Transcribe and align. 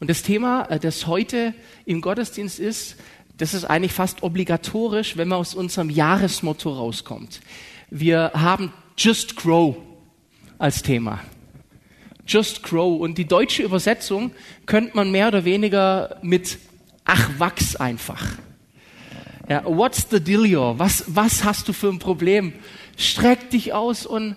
Und 0.00 0.08
das 0.08 0.22
Thema, 0.22 0.64
äh, 0.70 0.80
das 0.80 1.06
heute 1.06 1.54
im 1.84 2.00
Gottesdienst 2.00 2.58
ist, 2.58 2.96
das 3.36 3.54
ist 3.54 3.64
eigentlich 3.64 3.92
fast 3.92 4.22
obligatorisch, 4.22 5.16
wenn 5.16 5.28
man 5.28 5.38
aus 5.38 5.54
unserem 5.54 5.88
Jahresmotto 5.88 6.72
rauskommt. 6.72 7.40
Wir 7.90 8.32
haben 8.34 8.72
Just 8.96 9.36
Grow 9.36 9.76
als 10.58 10.82
Thema. 10.82 11.20
Just 12.26 12.62
Grow. 12.62 13.00
Und 13.00 13.18
die 13.18 13.26
deutsche 13.26 13.62
Übersetzung 13.62 14.32
könnte 14.66 14.96
man 14.96 15.10
mehr 15.10 15.28
oder 15.28 15.44
weniger 15.44 16.18
mit 16.22 16.58
Ach, 17.04 17.30
wachs 17.38 17.76
einfach. 17.76 18.24
Ja, 19.48 19.64
what's 19.64 20.06
the 20.10 20.20
deal, 20.20 20.78
Was, 20.78 21.04
was 21.08 21.42
hast 21.42 21.66
du 21.66 21.72
für 21.72 21.88
ein 21.88 21.98
Problem? 21.98 22.52
Streck 22.96 23.50
dich 23.50 23.72
aus 23.72 24.06
und 24.06 24.36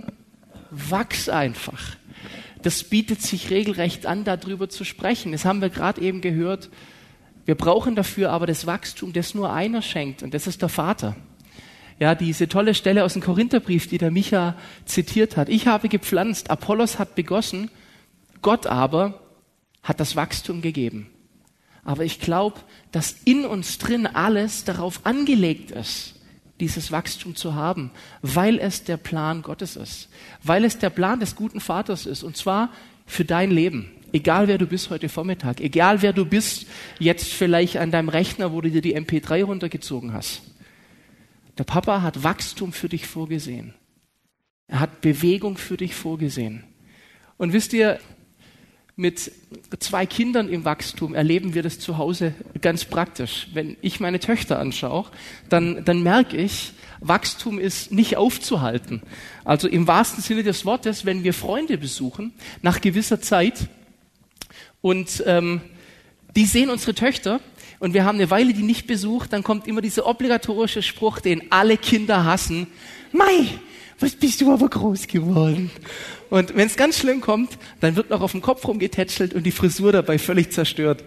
wachs 0.71 1.29
einfach. 1.29 1.97
Das 2.63 2.83
bietet 2.83 3.21
sich 3.21 3.49
regelrecht 3.49 4.05
an, 4.05 4.23
darüber 4.23 4.69
zu 4.69 4.83
sprechen. 4.83 5.33
Das 5.33 5.45
haben 5.45 5.61
wir 5.61 5.69
gerade 5.69 6.01
eben 6.01 6.21
gehört. 6.21 6.69
Wir 7.45 7.55
brauchen 7.55 7.95
dafür 7.95 8.31
aber 8.31 8.47
das 8.47 8.65
Wachstum, 8.65 9.13
das 9.13 9.35
nur 9.35 9.51
einer 9.51 9.81
schenkt, 9.81 10.23
und 10.23 10.33
das 10.33 10.47
ist 10.47 10.61
der 10.61 10.69
Vater. 10.69 11.15
Ja, 11.99 12.15
diese 12.15 12.47
tolle 12.47 12.73
Stelle 12.73 13.03
aus 13.03 13.13
dem 13.13 13.21
Korintherbrief, 13.21 13.87
die 13.87 13.97
der 13.97 14.11
Micha 14.11 14.55
zitiert 14.85 15.37
hat. 15.37 15.49
Ich 15.49 15.67
habe 15.67 15.89
gepflanzt, 15.89 16.49
Apollos 16.49 16.99
hat 16.99 17.15
begossen, 17.15 17.69
Gott 18.41 18.65
aber 18.65 19.19
hat 19.83 19.99
das 19.99 20.15
Wachstum 20.15 20.61
gegeben. 20.61 21.09
Aber 21.83 22.05
ich 22.05 22.19
glaube, 22.19 22.59
dass 22.91 23.17
in 23.25 23.45
uns 23.45 23.77
drin 23.77 24.07
alles 24.07 24.63
darauf 24.63 25.05
angelegt 25.05 25.71
ist, 25.71 26.15
dieses 26.63 26.93
Wachstum 26.93 27.35
zu 27.35 27.55
haben, 27.55 27.91
weil 28.21 28.57
es 28.57 28.85
der 28.85 28.95
Plan 28.95 29.41
Gottes 29.41 29.75
ist, 29.75 30.07
weil 30.41 30.63
es 30.63 30.77
der 30.77 30.89
Plan 30.89 31.19
des 31.19 31.35
guten 31.35 31.59
Vaters 31.59 32.05
ist, 32.05 32.23
und 32.23 32.37
zwar 32.37 32.71
für 33.05 33.25
dein 33.25 33.51
Leben. 33.51 33.91
Egal 34.13 34.47
wer 34.47 34.57
du 34.57 34.65
bist 34.65 34.89
heute 34.89 35.09
Vormittag, 35.09 35.59
egal 35.59 36.01
wer 36.01 36.13
du 36.13 36.23
bist, 36.23 36.67
jetzt 36.99 37.33
vielleicht 37.33 37.77
an 37.77 37.91
deinem 37.91 38.07
Rechner, 38.07 38.53
wo 38.53 38.61
du 38.61 38.71
dir 38.71 38.81
die 38.81 38.95
MP3 38.95 39.43
runtergezogen 39.43 40.13
hast. 40.13 40.41
Der 41.57 41.65
Papa 41.65 42.01
hat 42.01 42.23
Wachstum 42.23 42.71
für 42.71 42.87
dich 42.87 43.07
vorgesehen. 43.07 43.73
Er 44.67 44.79
hat 44.79 45.01
Bewegung 45.01 45.57
für 45.57 45.75
dich 45.75 45.93
vorgesehen. 45.93 46.63
Und 47.35 47.51
wisst 47.51 47.73
ihr, 47.73 47.99
mit 48.95 49.31
zwei 49.79 50.05
Kindern 50.05 50.49
im 50.49 50.65
Wachstum 50.65 51.15
erleben 51.15 51.55
wir 51.55 51.63
das 51.63 51.79
zu 51.79 51.97
Hause 51.97 52.35
ganz 52.61 52.85
praktisch. 52.85 53.47
Wenn 53.53 53.75
ich 53.81 53.99
meine 53.99 54.19
Töchter 54.19 54.59
anschaue, 54.59 55.05
dann, 55.49 55.83
dann 55.83 56.03
merke 56.03 56.37
ich, 56.37 56.73
Wachstum 56.99 57.59
ist 57.59 57.91
nicht 57.91 58.17
aufzuhalten. 58.17 59.01
Also 59.43 59.67
im 59.67 59.87
wahrsten 59.87 60.21
Sinne 60.21 60.43
des 60.43 60.63
Wortes, 60.65 61.05
wenn 61.05 61.23
wir 61.23 61.33
Freunde 61.33 61.77
besuchen, 61.77 62.33
nach 62.61 62.81
gewisser 62.81 63.19
Zeit, 63.19 63.67
und 64.81 65.23
ähm, 65.25 65.61
die 66.35 66.45
sehen 66.45 66.69
unsere 66.69 66.93
Töchter, 66.93 67.39
und 67.79 67.93
wir 67.93 68.05
haben 68.05 68.17
eine 68.17 68.29
Weile 68.29 68.53
die 68.53 68.63
nicht 68.63 68.87
besucht, 68.87 69.33
dann 69.33 69.43
kommt 69.43 69.67
immer 69.67 69.81
dieser 69.81 70.05
obligatorische 70.05 70.81
Spruch, 70.81 71.19
den 71.19 71.51
alle 71.51 71.77
Kinder 71.77 72.23
hassen. 72.23 72.67
Mai, 73.11 73.47
was 73.99 74.15
bist 74.15 74.41
du 74.41 74.51
aber 74.53 74.69
groß 74.69 75.07
geworden? 75.07 75.71
Und 76.29 76.55
wenn 76.55 76.67
es 76.67 76.75
ganz 76.75 76.97
schlimm 76.97 77.21
kommt, 77.21 77.57
dann 77.79 77.95
wird 77.95 78.09
noch 78.09 78.21
auf 78.21 78.31
dem 78.31 78.41
Kopf 78.41 78.67
rumgetätschelt 78.67 79.33
und 79.33 79.43
die 79.43 79.51
Frisur 79.51 79.91
dabei 79.91 80.17
völlig 80.17 80.51
zerstört. 80.51 81.03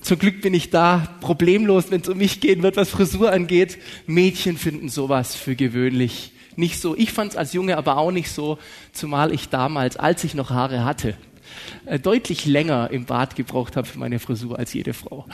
Zum 0.00 0.18
Glück 0.18 0.42
bin 0.42 0.52
ich 0.52 0.70
da 0.70 1.08
problemlos, 1.20 1.90
wenn 1.90 2.02
es 2.02 2.08
um 2.08 2.18
mich 2.18 2.40
gehen 2.40 2.62
wird, 2.62 2.76
was 2.76 2.90
Frisur 2.90 3.32
angeht. 3.32 3.78
Mädchen 4.06 4.58
finden 4.58 4.88
sowas 4.88 5.34
für 5.34 5.56
gewöhnlich. 5.56 6.32
Nicht 6.56 6.80
so. 6.80 6.94
Ich 6.94 7.12
fand 7.12 7.32
es 7.32 7.36
als 7.36 7.52
Junge 7.52 7.76
aber 7.76 7.96
auch 7.96 8.10
nicht 8.10 8.30
so, 8.30 8.58
zumal 8.92 9.32
ich 9.32 9.48
damals, 9.48 9.96
als 9.96 10.22
ich 10.24 10.34
noch 10.34 10.50
Haare 10.50 10.84
hatte, 10.84 11.16
äh, 11.86 11.98
deutlich 11.98 12.46
länger 12.46 12.90
im 12.90 13.06
Bad 13.06 13.34
gebraucht 13.34 13.76
habe 13.76 13.86
für 13.86 13.98
meine 13.98 14.18
Frisur 14.18 14.58
als 14.58 14.72
jede 14.72 14.92
Frau. 14.92 15.26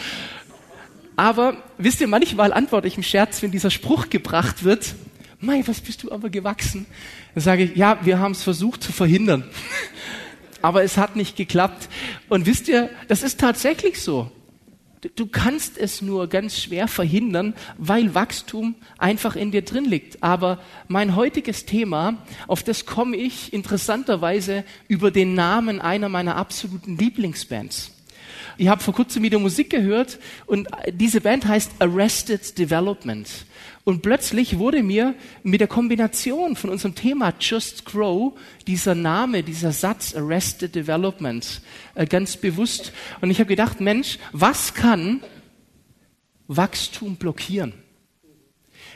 Aber 1.16 1.56
wisst 1.76 2.00
ihr, 2.00 2.08
manchmal 2.08 2.52
antworte 2.52 2.88
ich 2.88 2.96
im 2.96 3.02
Scherz, 3.02 3.42
wenn 3.42 3.50
dieser 3.50 3.70
Spruch 3.70 4.08
gebracht 4.08 4.64
wird, 4.64 4.94
Mei, 5.40 5.62
was 5.66 5.80
bist 5.80 6.02
du 6.02 6.12
aber 6.12 6.28
gewachsen? 6.28 6.86
Dann 7.34 7.42
sage 7.42 7.64
ich, 7.64 7.76
ja, 7.76 7.98
wir 8.02 8.18
haben 8.18 8.32
es 8.32 8.42
versucht 8.42 8.82
zu 8.82 8.92
verhindern. 8.92 9.44
aber 10.62 10.82
es 10.82 10.98
hat 10.98 11.16
nicht 11.16 11.36
geklappt. 11.36 11.88
Und 12.28 12.46
wisst 12.46 12.68
ihr, 12.68 12.90
das 13.08 13.22
ist 13.22 13.40
tatsächlich 13.40 14.02
so. 14.02 14.30
Du 15.16 15.26
kannst 15.26 15.78
es 15.78 16.02
nur 16.02 16.26
ganz 16.26 16.60
schwer 16.60 16.86
verhindern, 16.86 17.54
weil 17.78 18.14
Wachstum 18.14 18.74
einfach 18.98 19.34
in 19.34 19.50
dir 19.50 19.62
drin 19.62 19.86
liegt. 19.86 20.22
Aber 20.22 20.58
mein 20.88 21.16
heutiges 21.16 21.64
Thema, 21.64 22.18
auf 22.46 22.62
das 22.62 22.84
komme 22.84 23.16
ich 23.16 23.54
interessanterweise 23.54 24.62
über 24.88 25.10
den 25.10 25.32
Namen 25.32 25.80
einer 25.80 26.10
meiner 26.10 26.36
absoluten 26.36 26.98
Lieblingsbands. 26.98 27.92
Ich 28.58 28.68
habe 28.68 28.82
vor 28.82 28.92
kurzem 28.92 29.22
wieder 29.22 29.38
Musik 29.38 29.70
gehört 29.70 30.18
und 30.44 30.68
diese 30.92 31.22
Band 31.22 31.46
heißt 31.46 31.72
Arrested 31.78 32.58
Development. 32.58 33.26
Und 33.84 34.02
plötzlich 34.02 34.58
wurde 34.58 34.82
mir 34.82 35.14
mit 35.42 35.60
der 35.60 35.68
Kombination 35.68 36.54
von 36.54 36.70
unserem 36.70 36.94
Thema 36.94 37.32
Just 37.40 37.86
Grow 37.86 38.38
dieser 38.66 38.94
Name, 38.94 39.42
dieser 39.42 39.72
Satz 39.72 40.14
Arrested 40.14 40.74
Development 40.74 41.62
äh, 41.94 42.06
ganz 42.06 42.36
bewusst. 42.36 42.92
Und 43.20 43.30
ich 43.30 43.38
habe 43.38 43.48
gedacht, 43.48 43.80
Mensch, 43.80 44.18
was 44.32 44.74
kann 44.74 45.22
Wachstum 46.46 47.16
blockieren? 47.16 47.72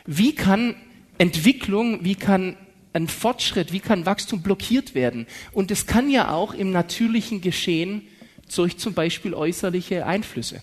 Wie 0.04 0.34
kann 0.34 0.74
Entwicklung, 1.16 2.04
wie 2.04 2.16
kann 2.16 2.56
ein 2.92 3.08
Fortschritt, 3.08 3.72
wie 3.72 3.80
kann 3.80 4.04
Wachstum 4.04 4.42
blockiert 4.42 4.94
werden? 4.94 5.26
Und 5.52 5.70
es 5.70 5.86
kann 5.86 6.10
ja 6.10 6.30
auch 6.30 6.52
im 6.52 6.72
natürlichen 6.72 7.40
Geschehen 7.40 8.02
durch 8.54 8.76
zum 8.76 8.92
Beispiel 8.92 9.32
äußerliche 9.32 10.04
Einflüsse. 10.04 10.62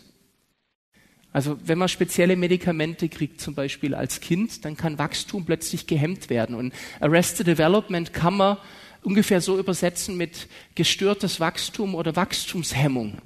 Also 1.34 1.58
wenn 1.64 1.78
man 1.78 1.88
spezielle 1.88 2.36
Medikamente 2.36 3.08
kriegt, 3.08 3.40
zum 3.40 3.56
Beispiel 3.56 3.96
als 3.96 4.20
Kind, 4.20 4.66
dann 4.66 4.76
kann 4.76 4.98
Wachstum 4.98 5.46
plötzlich 5.46 5.88
gehemmt 5.88 6.30
werden. 6.30 6.56
Und 6.56 6.74
Arrested 7.00 7.48
Development 7.48 8.14
kann 8.14 8.36
man 8.36 8.58
ungefähr 9.04 9.40
so 9.42 9.58
übersetzen 9.58 10.18
mit 10.18 10.48
gestörtes 10.76 11.40
Wachstum 11.40 11.96
oder 11.96 12.16
Wachstumshemmung. 12.16 13.18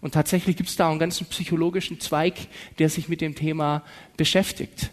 Und 0.00 0.14
tatsächlich 0.14 0.56
gibt 0.56 0.68
es 0.68 0.76
da 0.76 0.88
einen 0.88 1.00
ganzen 1.00 1.26
psychologischen 1.26 1.98
Zweig, 1.98 2.34
der 2.78 2.88
sich 2.88 3.08
mit 3.08 3.20
dem 3.20 3.34
Thema 3.34 3.82
beschäftigt. 4.16 4.90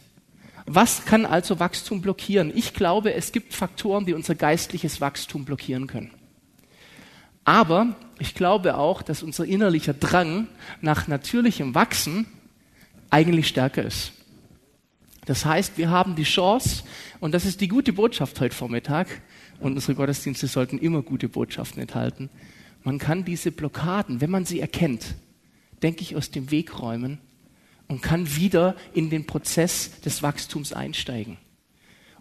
Was 0.66 1.06
kann 1.06 1.28
also 1.28 1.60
Wachstum 1.60 2.02
blockieren? 2.02 2.52
Ich 2.56 2.74
glaube, 2.74 3.14
es 3.14 3.32
gibt 3.32 3.54
Faktoren, 3.54 4.08
die 4.08 4.16
unser 4.16 4.34
geistliches 4.34 5.00
Wachstum 5.00 5.46
blockieren 5.46 5.86
können. 5.86 6.10
Aber 7.44 7.96
ich 8.20 8.36
glaube 8.36 8.78
auch, 8.78 9.02
dass 9.02 9.24
unser 9.24 9.46
innerlicher 9.46 9.94
Drang 9.94 10.48
nach 10.82 11.08
natürlichem 11.08 11.76
Wachsen 11.76 12.26
eigentlich 13.10 13.48
stärker 13.48 13.84
ist. 13.84 14.14
Das 15.26 15.46
heißt, 15.46 15.78
wir 15.78 15.90
haben 15.90 16.16
die 16.16 16.24
Chance, 16.24 16.84
und 17.20 17.34
das 17.34 17.46
ist 17.46 17.62
die 17.62 17.68
gute 17.68 17.94
Botschaft 17.94 18.40
heute 18.40 18.56
Vormittag, 18.56 19.08
und 19.60 19.74
unsere 19.74 19.96
Gottesdienste 19.96 20.48
sollten 20.48 20.78
immer 20.78 21.02
gute 21.02 21.30
Botschaften 21.30 21.82
enthalten. 21.82 22.30
Man 22.84 23.00
kann 23.00 23.26
diese 23.26 23.52
Blockaden, 23.52 24.22
wenn 24.22 24.30
man 24.30 24.46
sie 24.46 24.60
erkennt, 24.60 25.16
denke 25.82 26.02
ich, 26.02 26.16
aus 26.16 26.30
dem 26.30 26.52
Weg 26.52 26.80
räumen 26.80 27.20
und 27.88 28.02
kann 28.02 28.36
wieder 28.36 28.76
in 28.94 29.10
den 29.10 29.26
Prozess 29.26 30.02
des 30.02 30.22
Wachstums 30.22 30.74
einsteigen. 30.74 31.38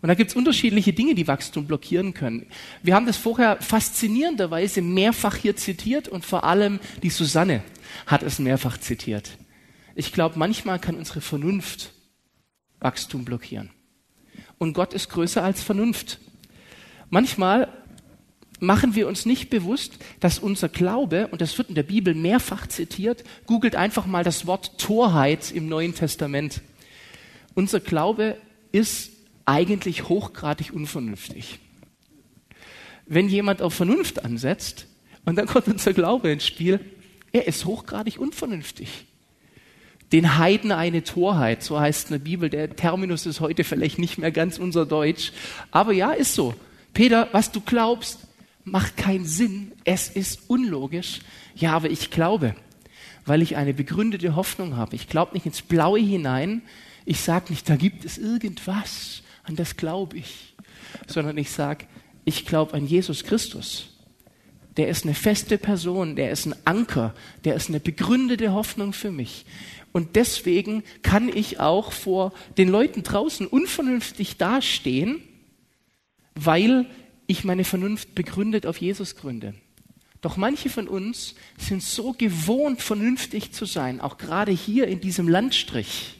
Und 0.04 0.08
da 0.08 0.14
gibt 0.14 0.28
es 0.32 0.36
unterschiedliche 0.36 0.92
Dinge, 0.92 1.14
die 1.14 1.26
Wachstum 1.26 1.66
blockieren 1.66 2.12
können. 2.12 2.44
Wir 2.82 2.94
haben 2.94 3.06
das 3.06 3.16
vorher 3.16 3.56
faszinierenderweise 3.62 4.82
mehrfach 4.82 5.34
hier 5.34 5.56
zitiert 5.56 6.08
und 6.08 6.26
vor 6.26 6.44
allem 6.44 6.78
die 7.02 7.08
Susanne 7.08 7.62
hat 8.04 8.22
es 8.22 8.38
mehrfach 8.38 8.76
zitiert. 8.76 9.38
Ich 9.94 10.12
glaube, 10.12 10.38
manchmal 10.38 10.78
kann 10.78 10.96
unsere 10.96 11.22
Vernunft 11.22 11.92
Wachstum 12.80 13.24
blockieren. 13.24 13.70
Und 14.58 14.74
Gott 14.74 14.92
ist 14.92 15.08
größer 15.08 15.42
als 15.42 15.62
Vernunft. 15.62 16.18
Manchmal 17.08 17.72
machen 18.60 18.94
wir 18.94 19.08
uns 19.08 19.24
nicht 19.24 19.48
bewusst, 19.48 19.94
dass 20.20 20.38
unser 20.38 20.68
Glaube, 20.68 21.28
und 21.28 21.40
das 21.40 21.56
wird 21.56 21.70
in 21.70 21.76
der 21.76 21.82
Bibel 21.82 22.14
mehrfach 22.14 22.66
zitiert, 22.66 23.24
googelt 23.46 23.74
einfach 23.74 24.04
mal 24.04 24.22
das 24.22 24.46
Wort 24.46 24.76
Torheit 24.76 25.50
im 25.50 25.66
Neuen 25.66 25.94
Testament. 25.94 26.60
Unser 27.54 27.80
Glaube 27.80 28.36
ist 28.70 29.13
eigentlich 29.46 30.08
hochgradig 30.08 30.72
unvernünftig. 30.72 31.58
Wenn 33.06 33.28
jemand 33.28 33.62
auf 33.62 33.74
Vernunft 33.74 34.24
ansetzt 34.24 34.86
und 35.24 35.36
dann 35.36 35.46
kommt 35.46 35.68
unser 35.68 35.92
Glaube 35.92 36.30
ins 36.30 36.46
Spiel, 36.46 36.80
er 37.32 37.46
ist 37.46 37.64
hochgradig 37.64 38.18
unvernünftig. 38.18 39.06
Den 40.12 40.38
Heiden 40.38 40.70
eine 40.70 41.02
Torheit, 41.02 41.62
so 41.62 41.80
heißt 41.80 42.04
es 42.04 42.10
in 42.10 42.14
der 42.18 42.24
Bibel. 42.24 42.48
Der 42.48 42.76
Terminus 42.76 43.26
ist 43.26 43.40
heute 43.40 43.64
vielleicht 43.64 43.98
nicht 43.98 44.18
mehr 44.18 44.30
ganz 44.30 44.58
unser 44.58 44.86
Deutsch. 44.86 45.32
Aber 45.70 45.92
ja, 45.92 46.12
ist 46.12 46.34
so. 46.34 46.54
Peter, 46.92 47.28
was 47.32 47.50
du 47.50 47.60
glaubst, 47.60 48.20
macht 48.62 48.96
keinen 48.96 49.24
Sinn. 49.24 49.72
Es 49.84 50.08
ist 50.08 50.42
unlogisch. 50.48 51.20
Ja, 51.56 51.72
aber 51.72 51.90
ich 51.90 52.10
glaube, 52.10 52.54
weil 53.26 53.42
ich 53.42 53.56
eine 53.56 53.74
begründete 53.74 54.36
Hoffnung 54.36 54.76
habe. 54.76 54.94
Ich 54.94 55.08
glaube 55.08 55.34
nicht 55.34 55.46
ins 55.46 55.62
Blaue 55.62 55.98
hinein. 55.98 56.62
Ich 57.04 57.20
sage 57.20 57.46
nicht, 57.50 57.68
da 57.68 57.76
gibt 57.76 58.04
es 58.04 58.16
irgendwas 58.18 59.22
an 59.44 59.56
das 59.56 59.76
glaube 59.76 60.18
ich, 60.18 60.54
sondern 61.06 61.38
ich 61.38 61.50
sage, 61.50 61.86
ich 62.24 62.46
glaube 62.46 62.74
an 62.74 62.86
Jesus 62.86 63.24
Christus, 63.24 63.90
der 64.76 64.88
ist 64.88 65.04
eine 65.04 65.14
feste 65.14 65.58
Person, 65.58 66.16
der 66.16 66.30
ist 66.30 66.46
ein 66.46 66.54
Anker, 66.64 67.14
der 67.44 67.54
ist 67.54 67.68
eine 67.68 67.80
begründete 67.80 68.52
Hoffnung 68.52 68.92
für 68.92 69.10
mich. 69.10 69.44
Und 69.92 70.16
deswegen 70.16 70.82
kann 71.02 71.28
ich 71.28 71.60
auch 71.60 71.92
vor 71.92 72.32
den 72.58 72.68
Leuten 72.68 73.04
draußen 73.04 73.46
unvernünftig 73.46 74.36
dastehen, 74.36 75.22
weil 76.34 76.86
ich 77.28 77.44
meine 77.44 77.64
Vernunft 77.64 78.14
begründet 78.14 78.66
auf 78.66 78.78
Jesus 78.78 79.14
gründe. 79.14 79.54
Doch 80.20 80.36
manche 80.36 80.70
von 80.70 80.88
uns 80.88 81.34
sind 81.58 81.82
so 81.82 82.12
gewohnt, 82.12 82.82
vernünftig 82.82 83.52
zu 83.52 83.66
sein, 83.66 84.00
auch 84.00 84.18
gerade 84.18 84.52
hier 84.52 84.88
in 84.88 85.00
diesem 85.00 85.28
Landstrich. 85.28 86.16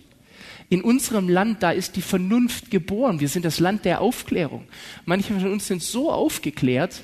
In 0.68 0.82
unserem 0.82 1.28
Land, 1.28 1.62
da 1.62 1.70
ist 1.70 1.96
die 1.96 2.02
Vernunft 2.02 2.70
geboren. 2.70 3.20
Wir 3.20 3.28
sind 3.28 3.44
das 3.44 3.60
Land 3.60 3.84
der 3.84 4.00
Aufklärung. 4.00 4.66
Manche 5.04 5.34
von 5.34 5.52
uns 5.52 5.66
sind 5.66 5.82
so 5.82 6.10
aufgeklärt, 6.10 7.02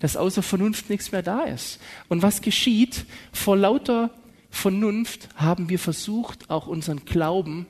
dass 0.00 0.16
außer 0.16 0.42
Vernunft 0.42 0.90
nichts 0.90 1.12
mehr 1.12 1.22
da 1.22 1.44
ist. 1.44 1.80
Und 2.08 2.22
was 2.22 2.40
geschieht? 2.40 3.04
Vor 3.32 3.56
lauter 3.56 4.10
Vernunft 4.50 5.28
haben 5.36 5.68
wir 5.68 5.78
versucht, 5.78 6.50
auch 6.50 6.66
unseren 6.66 7.04
Glauben 7.04 7.66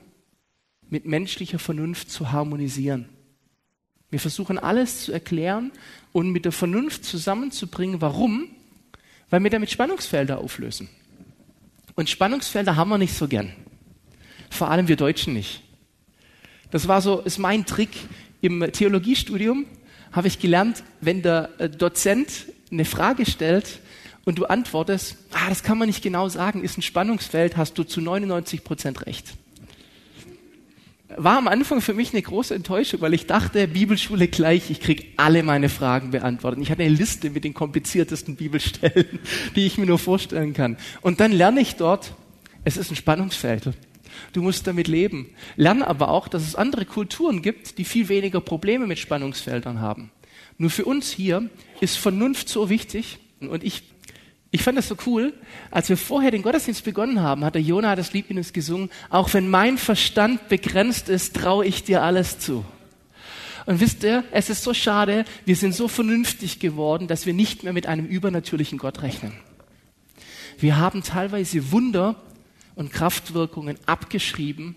mit 0.89 1.05
menschlicher 1.05 1.59
Vernunft 1.59 2.11
zu 2.11 2.31
harmonisieren. 2.31 3.09
Wir 4.09 4.19
versuchen 4.19 4.59
alles 4.59 5.03
zu 5.03 5.11
erklären 5.11 5.71
und 6.13 6.31
mit 6.31 6.45
der 6.45 6.51
Vernunft 6.51 7.03
zusammenzubringen. 7.03 8.01
Warum? 8.01 8.47
Weil 9.29 9.43
wir 9.43 9.49
damit 9.49 9.71
Spannungsfelder 9.71 10.37
auflösen. 10.37 10.87
Und 11.95 12.09
Spannungsfelder 12.09 12.75
haben 12.75 12.89
wir 12.89 12.97
nicht 12.97 13.13
so 13.13 13.27
gern. 13.27 13.51
Vor 14.55 14.71
allem 14.71 14.87
wir 14.87 14.95
Deutschen 14.95 15.33
nicht. 15.33 15.61
Das 16.71 16.87
war 16.87 17.01
so, 17.01 17.19
ist 17.21 17.37
mein 17.37 17.65
Trick 17.65 17.91
im 18.41 18.71
Theologiestudium. 18.71 19.65
Habe 20.11 20.27
ich 20.27 20.39
gelernt, 20.39 20.83
wenn 21.01 21.21
der 21.21 21.49
äh, 21.57 21.69
Dozent 21.69 22.29
eine 22.71 22.85
Frage 22.85 23.25
stellt 23.25 23.79
und 24.23 24.39
du 24.39 24.45
antwortest, 24.45 25.17
ah, 25.33 25.49
das 25.49 25.61
kann 25.61 25.77
man 25.77 25.87
nicht 25.87 26.01
genau 26.01 26.29
sagen, 26.29 26.63
ist 26.63 26.77
ein 26.77 26.81
Spannungsfeld, 26.81 27.57
hast 27.57 27.77
du 27.77 27.83
zu 27.83 28.01
99 28.01 28.63
Prozent 28.63 29.05
recht 29.05 29.35
war 31.17 31.37
am 31.37 31.47
Anfang 31.47 31.81
für 31.81 31.93
mich 31.93 32.13
eine 32.13 32.21
große 32.21 32.53
Enttäuschung, 32.53 33.01
weil 33.01 33.13
ich 33.13 33.27
dachte, 33.27 33.67
Bibelschule 33.67 34.27
gleich, 34.27 34.69
ich 34.69 34.79
krieg 34.79 35.13
alle 35.17 35.43
meine 35.43 35.69
Fragen 35.69 36.11
beantwortet. 36.11 36.61
Ich 36.61 36.71
hatte 36.71 36.83
eine 36.83 36.93
Liste 36.93 37.29
mit 37.29 37.43
den 37.43 37.53
kompliziertesten 37.53 38.35
Bibelstellen, 38.35 39.19
die 39.55 39.65
ich 39.65 39.77
mir 39.77 39.85
nur 39.85 39.99
vorstellen 39.99 40.53
kann. 40.53 40.77
Und 41.01 41.19
dann 41.19 41.31
lerne 41.31 41.61
ich 41.61 41.75
dort, 41.75 42.13
es 42.63 42.77
ist 42.77 42.91
ein 42.91 42.95
Spannungsfeld. 42.95 43.69
Du 44.33 44.41
musst 44.41 44.67
damit 44.67 44.87
leben. 44.87 45.29
Lerne 45.55 45.87
aber 45.87 46.09
auch, 46.09 46.27
dass 46.27 46.43
es 46.43 46.55
andere 46.55 46.85
Kulturen 46.85 47.41
gibt, 47.41 47.77
die 47.77 47.85
viel 47.85 48.09
weniger 48.09 48.41
Probleme 48.41 48.87
mit 48.87 48.99
Spannungsfeldern 48.99 49.81
haben. 49.81 50.11
Nur 50.57 50.69
für 50.69 50.85
uns 50.85 51.11
hier 51.11 51.49
ist 51.81 51.97
Vernunft 51.97 52.49
so 52.49 52.69
wichtig 52.69 53.19
und 53.39 53.63
ich 53.63 53.83
ich 54.51 54.63
fand 54.63 54.77
das 54.77 54.87
so 54.87 54.95
cool. 55.05 55.33
Als 55.69 55.89
wir 55.89 55.97
vorher 55.97 56.31
den 56.31 56.41
Gottesdienst 56.41 56.85
begonnen 56.85 57.19
haben, 57.19 57.43
hat 57.43 57.55
der 57.55 57.61
Jonah 57.61 57.97
das 57.97 58.13
Lied 58.13 58.29
in 58.29 58.37
uns 58.37 58.53
gesungen. 58.53 58.89
Auch 59.09 59.33
wenn 59.33 59.49
mein 59.49 59.77
Verstand 59.77 60.47
begrenzt 60.47 61.09
ist, 61.09 61.35
traue 61.35 61.65
ich 61.65 61.83
dir 61.83 62.03
alles 62.03 62.39
zu. 62.39 62.63
Und 63.65 63.81
wisst 63.81 64.03
ihr, 64.03 64.23
es 64.31 64.49
ist 64.49 64.63
so 64.63 64.73
schade, 64.73 65.25
wir 65.43 65.57
sind 65.57 65.75
so 65.75 65.89
vernünftig 65.89 66.59
geworden, 66.59 67.07
dass 67.07 67.25
wir 67.25 67.33
nicht 67.33 67.63
mehr 67.63 67.73
mit 67.73 67.85
einem 67.85 68.05
übernatürlichen 68.05 68.77
Gott 68.77 69.01
rechnen. 69.01 69.33
Wir 70.57 70.77
haben 70.77 71.03
teilweise 71.03 71.73
Wunder 71.73 72.15
und 72.75 72.91
Kraftwirkungen 72.91 73.77
abgeschrieben, 73.85 74.75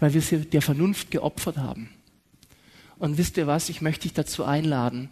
weil 0.00 0.14
wir 0.14 0.20
sie 0.20 0.38
der 0.44 0.62
Vernunft 0.62 1.10
geopfert 1.10 1.56
haben. 1.56 1.90
Und 2.98 3.18
wisst 3.18 3.36
ihr 3.36 3.46
was, 3.46 3.68
ich 3.68 3.80
möchte 3.80 4.02
dich 4.02 4.12
dazu 4.12 4.44
einladen, 4.44 5.08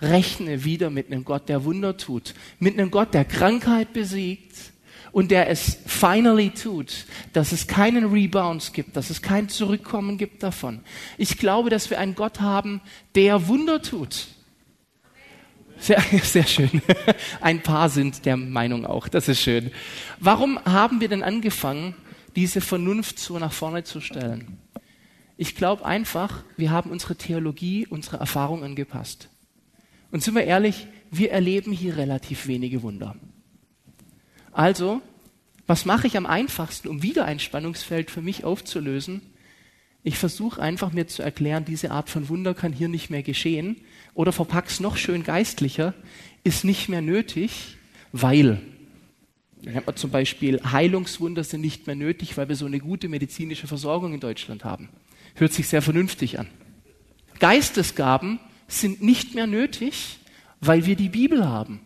rechne 0.00 0.64
wieder 0.64 0.90
mit 0.90 1.06
einem 1.06 1.24
Gott, 1.24 1.48
der 1.48 1.64
Wunder 1.64 1.96
tut, 1.96 2.34
mit 2.58 2.78
einem 2.78 2.90
Gott, 2.90 3.14
der 3.14 3.24
Krankheit 3.24 3.92
besiegt 3.92 4.72
und 5.12 5.30
der 5.30 5.48
es 5.48 5.78
finally 5.86 6.50
tut, 6.50 7.06
dass 7.32 7.52
es 7.52 7.66
keinen 7.66 8.12
Rebounds 8.12 8.72
gibt, 8.72 8.96
dass 8.96 9.10
es 9.10 9.22
kein 9.22 9.48
Zurückkommen 9.48 10.18
gibt 10.18 10.42
davon. 10.42 10.80
Ich 11.18 11.38
glaube, 11.38 11.70
dass 11.70 11.90
wir 11.90 11.98
einen 11.98 12.14
Gott 12.14 12.40
haben, 12.40 12.80
der 13.14 13.48
Wunder 13.48 13.82
tut. 13.82 14.28
Sehr, 15.80 16.00
sehr 16.22 16.46
schön. 16.46 16.82
Ein 17.40 17.62
paar 17.62 17.88
sind 17.88 18.26
der 18.26 18.36
Meinung 18.36 18.86
auch. 18.86 19.08
Das 19.08 19.28
ist 19.28 19.40
schön. 19.40 19.70
Warum 20.18 20.62
haben 20.64 21.00
wir 21.00 21.08
denn 21.08 21.22
angefangen, 21.22 21.94
diese 22.36 22.60
Vernunft 22.60 23.18
so 23.18 23.38
nach 23.38 23.52
vorne 23.52 23.82
zu 23.82 24.00
stellen? 24.00 24.58
Ich 25.36 25.56
glaube 25.56 25.86
einfach, 25.86 26.44
wir 26.58 26.70
haben 26.70 26.90
unsere 26.90 27.16
Theologie, 27.16 27.86
unsere 27.86 28.18
Erfahrung 28.18 28.62
angepasst. 28.62 29.30
Und 30.10 30.22
sind 30.22 30.34
wir 30.34 30.44
ehrlich, 30.44 30.86
wir 31.10 31.32
erleben 31.32 31.72
hier 31.72 31.96
relativ 31.96 32.46
wenige 32.46 32.82
Wunder. 32.82 33.16
Also, 34.52 35.00
was 35.66 35.86
mache 35.86 36.06
ich 36.06 36.16
am 36.16 36.26
einfachsten, 36.26 36.88
um 36.88 37.02
wieder 37.02 37.24
ein 37.24 37.38
Spannungsfeld 37.38 38.10
für 38.10 38.20
mich 38.20 38.44
aufzulösen? 38.44 39.22
Ich 40.02 40.16
versuche 40.16 40.60
einfach 40.60 40.92
mir 40.92 41.06
zu 41.06 41.22
erklären, 41.22 41.64
diese 41.64 41.90
Art 41.90 42.08
von 42.08 42.28
Wunder 42.28 42.54
kann 42.54 42.72
hier 42.72 42.88
nicht 42.88 43.10
mehr 43.10 43.22
geschehen. 43.22 43.76
Oder 44.14 44.32
verpack's 44.32 44.80
noch 44.80 44.96
schön 44.96 45.24
geistlicher, 45.24 45.94
ist 46.42 46.64
nicht 46.64 46.88
mehr 46.88 47.02
nötig, 47.02 47.76
weil. 48.12 48.60
Dann 49.62 49.74
hat 49.74 49.86
man 49.86 49.96
zum 49.96 50.10
Beispiel 50.10 50.60
Heilungswunder 50.62 51.44
sind 51.44 51.60
nicht 51.60 51.86
mehr 51.86 51.96
nötig, 51.96 52.38
weil 52.38 52.48
wir 52.48 52.56
so 52.56 52.64
eine 52.64 52.78
gute 52.78 53.08
medizinische 53.08 53.66
Versorgung 53.66 54.14
in 54.14 54.20
Deutschland 54.20 54.64
haben. 54.64 54.88
Hört 55.34 55.52
sich 55.52 55.68
sehr 55.68 55.82
vernünftig 55.82 56.38
an. 56.38 56.46
Geistesgaben 57.40 58.40
sind 58.68 59.02
nicht 59.02 59.34
mehr 59.34 59.46
nötig, 59.46 60.18
weil 60.60 60.86
wir 60.86 60.96
die 60.96 61.10
Bibel 61.10 61.46
haben. 61.46 61.80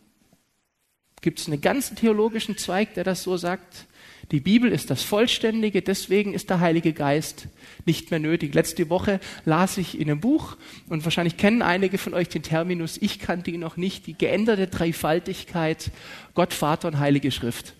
Gibt 1.20 1.40
es 1.40 1.48
einen 1.48 1.60
ganzen 1.60 1.96
theologischen 1.96 2.56
Zweig, 2.58 2.94
der 2.94 3.02
das 3.02 3.22
so 3.22 3.36
sagt? 3.36 3.86
Die 4.30 4.40
Bibel 4.40 4.72
ist 4.72 4.90
das 4.90 5.02
Vollständige, 5.02 5.82
deswegen 5.82 6.34
ist 6.34 6.50
der 6.50 6.60
Heilige 6.60 6.92
Geist 6.92 7.48
nicht 7.84 8.10
mehr 8.10 8.20
nötig. 8.20 8.54
Letzte 8.54 8.88
Woche 8.88 9.20
las 9.44 9.76
ich 9.78 9.98
in 9.98 10.10
einem 10.10 10.20
Buch, 10.20 10.56
und 10.88 11.04
wahrscheinlich 11.04 11.36
kennen 11.36 11.62
einige 11.62 11.98
von 11.98 12.14
euch 12.14 12.28
den 12.28 12.42
Terminus, 12.42 12.96
ich 13.00 13.18
kannte 13.18 13.50
ihn 13.50 13.60
noch 13.60 13.76
nicht, 13.76 14.06
die 14.06 14.16
geänderte 14.16 14.66
Dreifaltigkeit, 14.66 15.90
Gott, 16.34 16.52
Vater 16.54 16.88
und 16.88 16.98
Heilige 16.98 17.30
Schrift. 17.30 17.74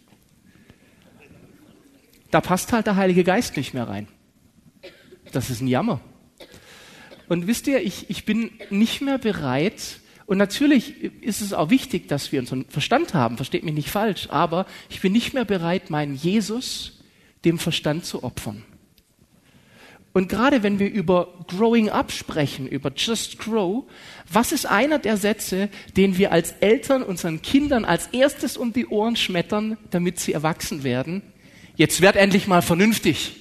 Da 2.30 2.40
passt 2.40 2.72
halt 2.72 2.86
der 2.86 2.96
Heilige 2.96 3.24
Geist 3.24 3.56
nicht 3.56 3.74
mehr 3.74 3.88
rein. 3.88 4.08
Das 5.32 5.50
ist 5.50 5.60
ein 5.60 5.68
Jammer. 5.68 6.00
Und 7.28 7.46
wisst 7.46 7.66
ihr, 7.66 7.82
ich, 7.82 8.10
ich 8.10 8.24
bin 8.24 8.50
nicht 8.70 9.00
mehr 9.00 9.18
bereit, 9.18 10.00
und 10.26 10.38
natürlich 10.38 11.02
ist 11.22 11.40
es 11.40 11.52
auch 11.52 11.70
wichtig, 11.70 12.08
dass 12.08 12.32
wir 12.32 12.40
unseren 12.40 12.64
Verstand 12.66 13.14
haben, 13.14 13.36
versteht 13.36 13.64
mich 13.64 13.74
nicht 13.74 13.90
falsch, 13.90 14.28
aber 14.30 14.66
ich 14.88 15.00
bin 15.00 15.12
nicht 15.12 15.34
mehr 15.34 15.44
bereit, 15.44 15.90
meinen 15.90 16.14
Jesus 16.14 17.02
dem 17.44 17.58
Verstand 17.58 18.06
zu 18.06 18.24
opfern. 18.24 18.64
Und 20.14 20.28
gerade 20.28 20.62
wenn 20.62 20.78
wir 20.78 20.90
über 20.90 21.44
Growing 21.48 21.90
Up 21.90 22.12
sprechen, 22.12 22.68
über 22.68 22.92
Just 22.94 23.38
Grow, 23.40 23.84
was 24.32 24.52
ist 24.52 24.64
einer 24.64 25.00
der 25.00 25.16
Sätze, 25.16 25.68
den 25.96 26.16
wir 26.18 26.30
als 26.30 26.52
Eltern 26.60 27.02
unseren 27.02 27.42
Kindern 27.42 27.84
als 27.84 28.06
erstes 28.12 28.56
um 28.56 28.72
die 28.72 28.86
Ohren 28.86 29.16
schmettern, 29.16 29.76
damit 29.90 30.20
sie 30.20 30.32
erwachsen 30.32 30.84
werden? 30.84 31.22
Jetzt 31.74 32.00
werd 32.00 32.14
endlich 32.14 32.46
mal 32.46 32.62
vernünftig. 32.62 33.32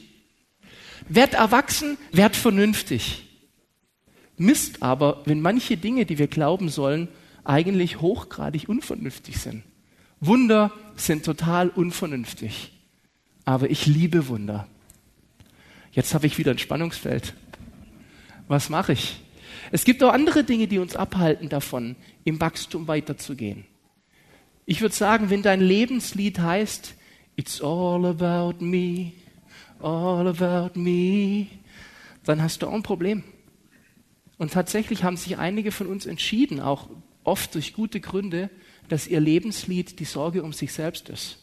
Werd 1.07 1.35
erwachsen, 1.35 1.97
werd 2.11 2.35
vernünftig. 2.35 3.23
Mist 4.37 4.81
aber, 4.81 5.21
wenn 5.25 5.41
manche 5.41 5.77
Dinge, 5.77 6.05
die 6.05 6.17
wir 6.17 6.27
glauben 6.27 6.69
sollen, 6.69 7.07
eigentlich 7.43 8.01
hochgradig 8.01 8.69
unvernünftig 8.69 9.37
sind. 9.37 9.63
Wunder 10.19 10.71
sind 10.95 11.25
total 11.25 11.69
unvernünftig. 11.69 12.71
Aber 13.45 13.69
ich 13.69 13.85
liebe 13.85 14.27
Wunder. 14.27 14.67
Jetzt 15.91 16.13
habe 16.13 16.27
ich 16.27 16.37
wieder 16.37 16.51
ein 16.51 16.57
Spannungsfeld. 16.57 17.33
Was 18.47 18.69
mache 18.69 18.93
ich? 18.93 19.21
Es 19.71 19.85
gibt 19.85 20.01
auch 20.03 20.13
andere 20.13 20.43
Dinge, 20.43 20.67
die 20.67 20.79
uns 20.79 20.95
abhalten 20.95 21.49
davon, 21.49 21.95
im 22.23 22.39
Wachstum 22.39 22.87
weiterzugehen. 22.87 23.65
Ich 24.65 24.81
würde 24.81 24.95
sagen, 24.95 25.29
wenn 25.29 25.41
dein 25.41 25.61
Lebenslied 25.61 26.39
heißt, 26.39 26.95
It's 27.35 27.61
all 27.61 28.05
about 28.05 28.63
me, 28.63 29.13
all 29.81 30.27
about 30.27 30.79
me, 30.79 31.47
dann 32.23 32.41
hast 32.41 32.61
du 32.61 32.67
auch 32.67 32.73
ein 32.73 32.83
Problem. 32.83 33.23
Und 34.43 34.51
tatsächlich 34.51 35.05
haben 35.05 35.15
sich 35.15 35.37
einige 35.37 35.71
von 35.71 35.87
uns 35.87 36.05
entschieden, 36.05 36.59
auch 36.59 36.89
oft 37.23 37.55
durch 37.55 37.71
gute 37.71 38.01
Gründe, 38.01 38.49
dass 38.89 39.07
ihr 39.07 39.21
Lebenslied 39.21 40.01
die 40.01 40.03
Sorge 40.03 40.43
um 40.43 40.51
sich 40.51 40.73
selbst 40.73 41.07
ist. 41.07 41.37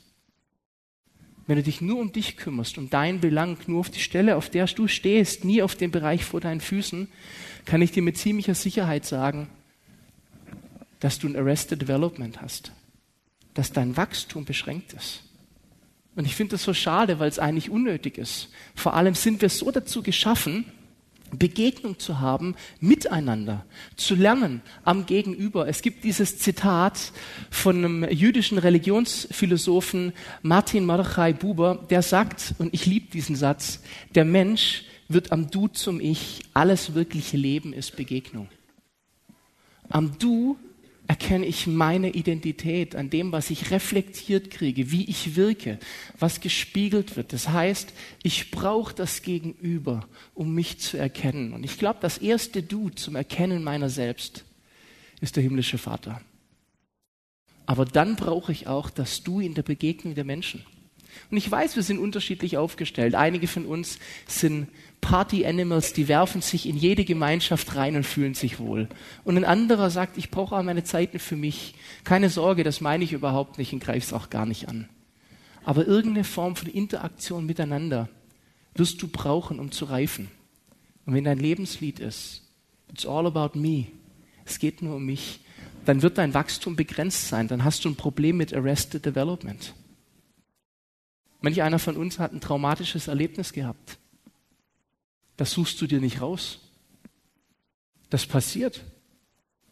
Wenn 1.47 1.57
du 1.57 1.63
dich 1.63 1.81
nur 1.81 1.99
um 1.99 2.13
dich 2.13 2.37
kümmerst, 2.37 2.77
um 2.77 2.91
deinen 2.91 3.23
Belang, 3.23 3.57
nur 3.67 3.81
auf 3.81 3.89
die 3.89 4.01
Stelle, 4.01 4.37
auf 4.37 4.51
der 4.51 4.67
du 4.67 4.87
stehst, 4.87 5.47
nie 5.47 5.63
auf 5.63 5.77
den 5.77 5.91
Bereich 5.91 6.27
vor 6.27 6.43
deinen 6.43 6.61
Füßen, 6.61 7.09
kann 7.65 7.81
ich 7.81 7.91
dir 7.91 8.03
mit 8.03 8.19
ziemlicher 8.19 8.55
Sicherheit 8.55 9.07
sagen, 9.07 9.49
dass 10.99 11.19
du 11.19 11.27
ein 11.27 11.37
Arrested 11.37 11.81
Development 11.81 12.43
hast, 12.43 12.73
dass 13.55 13.73
dein 13.73 13.97
Wachstum 13.97 14.45
beschränkt 14.45 14.93
ist. 14.93 15.23
Und 16.17 16.27
ich 16.27 16.37
finde 16.37 16.51
das 16.51 16.65
so 16.65 16.75
schade, 16.75 17.19
weil 17.19 17.31
es 17.31 17.39
eigentlich 17.39 17.71
unnötig 17.71 18.19
ist. 18.19 18.51
Vor 18.75 18.93
allem 18.93 19.15
sind 19.15 19.41
wir 19.41 19.49
so 19.49 19.71
dazu 19.71 20.03
geschaffen, 20.03 20.67
Begegnung 21.39 21.99
zu 21.99 22.21
haben 22.21 22.55
miteinander, 22.81 23.65
zu 23.97 24.15
lernen 24.15 24.63
am 24.85 25.07
Gegenüber. 25.07 25.69
Es 25.69 25.83
gibt 25.83 26.05
dieses 26.05 26.39
Zitat 26.39 27.13
von 27.51 27.77
einem 27.77 28.11
jüdischen 28.11 28.59
Religionsphilosophen 28.59 30.13
Martin 30.43 30.87
Mordechai 30.87 31.33
Buber, 31.33 31.87
der 31.91 32.03
sagt, 32.03 32.55
und 32.59 32.75
ich 32.75 32.87
liebe 32.87 33.11
diesen 33.11 33.37
Satz, 33.37 33.81
der 34.15 34.25
Mensch 34.25 34.85
wird 35.09 35.33
am 35.33 35.51
Du 35.51 35.69
zum 35.69 36.01
Ich, 36.01 36.43
alles 36.55 36.95
wirkliche 36.95 37.37
Leben 37.37 37.73
ist 37.73 37.97
Begegnung. 37.97 38.49
Am 39.89 40.19
Du 40.19 40.57
erkenne 41.11 41.45
ich 41.45 41.67
meine 41.67 42.11
Identität 42.11 42.95
an 42.95 43.11
dem, 43.11 43.33
was 43.33 43.51
ich 43.51 43.73
reflektiert 43.73 44.53
kriege, 44.53 44.93
wie 44.93 45.11
ich 45.11 45.35
wirke, 45.35 45.81
was 46.21 46.41
gespiegelt 46.41 47.17
wird. 47.17 47.33
Das 47.33 47.49
heißt, 47.49 47.93
ich 48.23 48.53
brauche 48.53 48.95
das 48.95 49.23
Gegenüber, 49.23 50.07
um 50.35 50.55
mich 50.55 50.79
zu 50.79 50.99
erkennen. 50.99 51.53
Und 51.53 51.65
ich 51.65 51.79
glaube, 51.79 51.99
das 52.01 52.19
erste 52.19 52.63
Du 52.63 52.91
zum 52.91 53.17
Erkennen 53.17 53.65
meiner 53.65 53.91
selbst 53.91 54.45
ist 55.21 55.35
der 55.35 55.43
himmlische 55.43 55.79
Vater. 55.79 56.21
Aber 57.67 57.87
dann 57.87 58.15
brauche 58.15 58.53
ich 58.53 58.69
auch 58.69 58.89
das 58.89 59.25
Du 59.25 59.41
in 59.41 59.55
der 59.55 59.65
Begegnung 59.65 60.15
der 60.15 60.25
Menschen. 60.25 60.65
Und 61.29 61.37
ich 61.37 61.51
weiß, 61.51 61.75
wir 61.75 61.83
sind 61.83 61.99
unterschiedlich 61.99 62.57
aufgestellt. 62.57 63.17
Einige 63.17 63.49
von 63.49 63.67
uns 63.67 63.99
sind 64.29 64.69
Party 65.01 65.47
Animals, 65.47 65.93
die 65.93 66.09
werfen 66.09 66.43
sich 66.43 66.67
in 66.67 66.77
jede 66.77 67.05
Gemeinschaft 67.05 67.75
rein 67.75 67.97
und 67.97 68.05
fühlen 68.05 68.35
sich 68.35 68.59
wohl. 68.59 68.89
Und 69.25 69.37
ein 69.37 69.45
anderer 69.45 69.91
sagt, 69.91 70.19
ich 70.19 70.31
brauche 70.31 70.57
auch 70.57 70.63
meine 70.63 70.85
Zeiten 70.85 71.19
für 71.19 71.37
mich. 71.37 71.75
Keine 72.05 72.29
Sorge, 72.29 72.65
das 72.65 72.81
meine 72.81 73.05
ich 73.05 73.13
überhaupt 73.13 73.59
nicht 73.59 73.73
und 73.73 73.83
greife 73.83 74.07
es 74.07 74.13
auch 74.13 74.31
gar 74.31 74.47
nicht 74.47 74.69
an. 74.69 74.89
Aber 75.65 75.87
irgendeine 75.87 76.25
Form 76.25 76.57
von 76.57 76.69
Interaktion 76.69 77.47
miteinander 77.47 78.09
wirst 78.75 79.03
du 79.03 79.09
brauchen, 79.09 79.59
um 79.59 79.73
zu 79.73 79.87
reifen. 79.87 80.31
Und 81.07 81.15
wenn 81.15 81.25
dein 81.25 81.39
Lebenslied 81.39 81.99
ist, 81.99 82.43
it's 82.91 83.07
all 83.07 83.27
about 83.27 83.59
me, 83.59 83.87
es 84.45 84.59
geht 84.59 84.83
nur 84.83 84.97
um 84.97 85.07
mich, 85.07 85.41
dann 85.85 86.03
wird 86.03 86.19
dein 86.19 86.35
Wachstum 86.35 86.77
begrenzt 86.77 87.29
sein. 87.29 87.49
Dann 87.49 87.65
hast 87.65 87.85
du 87.85 87.89
ein 87.89 87.97
Problem 87.97 88.37
mit 88.37 88.53
Arrested 88.55 89.05
Development. 89.05 89.75
Manch 91.41 91.63
einer 91.63 91.79
von 91.79 91.97
uns 91.97 92.19
hat 92.19 92.33
ein 92.33 92.41
traumatisches 92.41 93.09
Erlebnis 93.09 93.53
gehabt. 93.53 94.00
Das 95.41 95.53
suchst 95.53 95.81
du 95.81 95.87
dir 95.87 96.01
nicht 96.03 96.21
raus. 96.21 96.59
Das 98.11 98.27
passiert. 98.27 98.85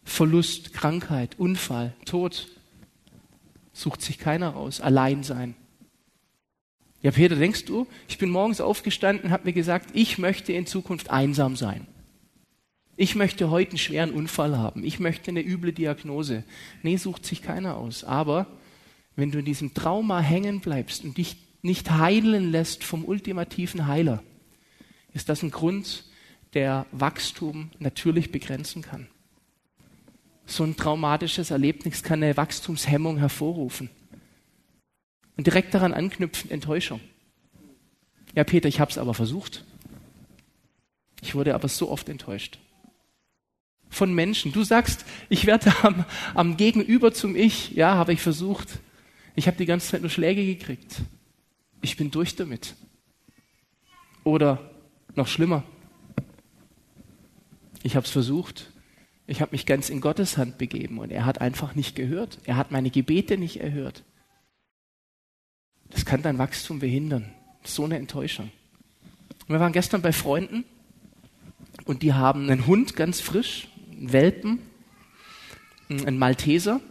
Verlust, 0.03 0.73
Krankheit, 0.73 1.37
Unfall, 1.37 1.93
Tod. 2.05 2.47
Sucht 3.71 4.01
sich 4.01 4.17
keiner 4.17 4.49
raus. 4.49 4.81
Allein 4.81 5.21
sein. 5.21 5.53
Ja, 7.03 7.11
Peter, 7.11 7.35
denkst 7.35 7.65
du, 7.65 7.85
ich 8.07 8.17
bin 8.17 8.31
morgens 8.31 8.61
aufgestanden 8.61 9.25
und 9.25 9.31
habe 9.31 9.45
mir 9.45 9.53
gesagt, 9.53 9.91
ich 9.93 10.17
möchte 10.17 10.53
in 10.53 10.65
Zukunft 10.65 11.11
einsam 11.11 11.55
sein. 11.55 11.85
Ich 12.97 13.13
möchte 13.13 13.51
heute 13.51 13.73
einen 13.73 13.77
schweren 13.77 14.09
Unfall 14.09 14.57
haben. 14.57 14.83
Ich 14.83 14.99
möchte 14.99 15.29
eine 15.29 15.45
üble 15.45 15.71
Diagnose. 15.71 16.45
Nee, 16.81 16.97
sucht 16.97 17.27
sich 17.27 17.43
keiner 17.43 17.77
aus. 17.77 18.03
Aber 18.03 18.47
wenn 19.15 19.29
du 19.29 19.37
in 19.37 19.45
diesem 19.45 19.75
Trauma 19.75 20.19
hängen 20.19 20.61
bleibst 20.61 21.03
und 21.03 21.19
dich 21.19 21.37
nicht 21.61 21.91
heilen 21.91 22.49
lässt 22.49 22.83
vom 22.83 23.05
ultimativen 23.05 23.85
Heiler, 23.85 24.23
ist 25.19 25.27
das 25.27 25.43
ein 25.43 25.51
Grund, 25.51 26.05
der 26.53 26.85
Wachstum 26.93 27.71
natürlich 27.77 28.31
begrenzen 28.31 28.81
kann. 28.81 29.09
So 30.45 30.63
ein 30.63 30.77
traumatisches 30.77 31.51
Erlebnis 31.51 32.03
kann 32.03 32.23
eine 32.23 32.37
Wachstumshemmung 32.37 33.17
hervorrufen. 33.17 33.89
Und 35.35 35.45
direkt 35.45 35.73
daran 35.73 35.93
anknüpfen 35.93 36.49
Enttäuschung. 36.49 37.01
Ja, 38.33 38.45
Peter, 38.45 38.69
ich 38.69 38.79
habe 38.79 38.91
es 38.91 38.97
aber 38.97 39.13
versucht. 39.13 39.65
Ich 41.21 41.35
wurde 41.35 41.53
aber 41.53 41.67
so 41.67 41.91
oft 41.91 42.07
enttäuscht. 42.07 42.57
Von 43.89 44.13
Menschen. 44.13 44.53
Du 44.53 44.63
sagst, 44.63 45.05
ich 45.27 45.45
werde 45.45 45.73
am, 45.83 46.05
am 46.33 46.55
Gegenüber 46.55 47.13
zum 47.13 47.35
Ich. 47.35 47.71
Ja, 47.71 47.95
habe 47.95 48.13
ich 48.13 48.21
versucht. 48.21 48.79
Ich 49.35 49.47
habe 49.47 49.57
die 49.57 49.65
ganze 49.65 49.89
Zeit 49.89 50.01
nur 50.01 50.09
Schläge 50.09 50.45
gekriegt. 50.45 51.01
Ich 51.81 51.97
bin 51.97 52.09
durch 52.09 52.37
damit. 52.37 52.75
Oder 54.23 54.78
noch 55.15 55.27
schlimmer. 55.27 55.63
Ich 57.83 57.95
habe 57.95 58.05
es 58.05 58.11
versucht. 58.11 58.71
Ich 59.27 59.41
habe 59.41 59.51
mich 59.51 59.65
ganz 59.65 59.89
in 59.89 60.01
Gottes 60.01 60.37
Hand 60.37 60.57
begeben 60.57 60.97
und 60.97 61.11
er 61.11 61.25
hat 61.25 61.39
einfach 61.39 61.75
nicht 61.75 61.95
gehört. 61.95 62.39
Er 62.45 62.57
hat 62.57 62.71
meine 62.71 62.89
Gebete 62.89 63.37
nicht 63.37 63.61
erhört. 63.61 64.03
Das 65.89 66.05
kann 66.05 66.21
dein 66.21 66.37
Wachstum 66.37 66.79
behindern. 66.79 67.31
So 67.63 67.85
eine 67.85 67.97
Enttäuschung. 67.97 68.51
Wir 69.47 69.59
waren 69.59 69.73
gestern 69.73 70.01
bei 70.01 70.13
Freunden 70.13 70.63
und 71.85 72.03
die 72.03 72.13
haben 72.13 72.49
einen 72.49 72.67
Hund 72.67 72.95
ganz 72.95 73.19
frisch, 73.19 73.67
einen 73.91 74.13
Welpen, 74.13 74.59
einen 75.89 76.17
Malteser. 76.17 76.81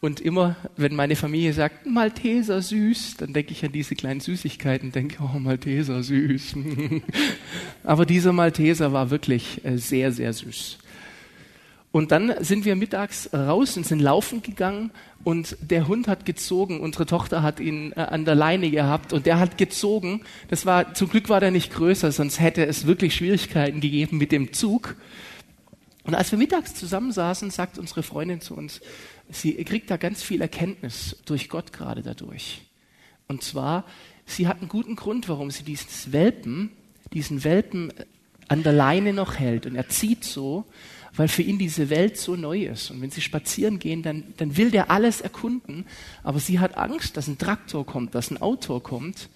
Und 0.00 0.20
immer, 0.20 0.56
wenn 0.76 0.94
meine 0.94 1.16
Familie 1.16 1.52
sagt, 1.52 1.86
Malteser 1.86 2.60
süß, 2.60 3.16
dann 3.18 3.32
denke 3.32 3.52
ich 3.52 3.64
an 3.64 3.72
diese 3.72 3.94
kleinen 3.94 4.20
Süßigkeiten, 4.20 4.92
denke, 4.92 5.18
oh, 5.22 5.38
Malteser 5.38 6.02
süß. 6.02 6.54
Aber 7.82 8.04
dieser 8.04 8.32
Malteser 8.32 8.92
war 8.92 9.10
wirklich 9.10 9.64
äh, 9.64 9.78
sehr, 9.78 10.12
sehr 10.12 10.32
süß. 10.32 10.78
Und 11.92 12.12
dann 12.12 12.34
sind 12.40 12.66
wir 12.66 12.76
mittags 12.76 13.32
raus 13.32 13.78
und 13.78 13.86
sind 13.86 14.00
laufen 14.00 14.42
gegangen 14.42 14.90
und 15.24 15.56
der 15.62 15.88
Hund 15.88 16.08
hat 16.08 16.26
gezogen. 16.26 16.80
Unsere 16.80 17.06
Tochter 17.06 17.42
hat 17.42 17.58
ihn 17.58 17.92
äh, 17.92 18.00
an 18.00 18.26
der 18.26 18.34
Leine 18.34 18.70
gehabt 18.70 19.14
und 19.14 19.24
der 19.24 19.38
hat 19.38 19.56
gezogen. 19.56 20.20
Das 20.48 20.66
war, 20.66 20.92
zum 20.92 21.08
Glück 21.08 21.30
war 21.30 21.40
der 21.40 21.50
nicht 21.50 21.72
größer, 21.72 22.12
sonst 22.12 22.38
hätte 22.38 22.66
es 22.66 22.86
wirklich 22.86 23.14
Schwierigkeiten 23.14 23.80
gegeben 23.80 24.18
mit 24.18 24.30
dem 24.30 24.52
Zug. 24.52 24.94
Und 26.04 26.14
als 26.14 26.30
wir 26.30 26.38
mittags 26.38 26.74
zusammensaßen, 26.74 27.50
sagt 27.50 27.78
unsere 27.78 28.02
Freundin 28.02 28.42
zu 28.42 28.54
uns, 28.54 28.82
sie 29.30 29.54
kriegt 29.64 29.90
da 29.90 29.96
ganz 29.96 30.22
viel 30.22 30.40
Erkenntnis 30.40 31.16
durch 31.24 31.48
Gott 31.48 31.72
gerade 31.72 32.02
dadurch. 32.02 32.62
Und 33.28 33.42
zwar, 33.42 33.84
sie 34.24 34.46
hat 34.46 34.60
einen 34.60 34.68
guten 34.68 34.96
Grund, 34.96 35.28
warum 35.28 35.50
sie 35.50 35.64
dieses 35.64 36.12
Welpen, 36.12 36.70
diesen 37.12 37.44
Welpen 37.44 37.92
an 38.48 38.62
der 38.62 38.72
Leine 38.72 39.12
noch 39.12 39.38
hält. 39.38 39.66
Und 39.66 39.74
er 39.74 39.88
zieht 39.88 40.24
so, 40.24 40.64
weil 41.14 41.28
für 41.28 41.42
ihn 41.42 41.58
diese 41.58 41.90
Welt 41.90 42.16
so 42.16 42.36
neu 42.36 42.66
ist. 42.66 42.90
Und 42.90 43.00
wenn 43.00 43.10
sie 43.10 43.20
spazieren 43.20 43.78
gehen, 43.78 44.02
dann, 44.02 44.34
dann 44.36 44.56
will 44.56 44.70
der 44.70 44.90
alles 44.90 45.20
erkunden. 45.20 45.86
Aber 46.22 46.38
sie 46.38 46.60
hat 46.60 46.76
Angst, 46.76 47.16
dass 47.16 47.26
ein 47.26 47.38
Traktor 47.38 47.84
kommt, 47.84 48.14
dass 48.14 48.30
ein 48.30 48.40
Auto 48.40 48.78
kommt. 48.80 49.28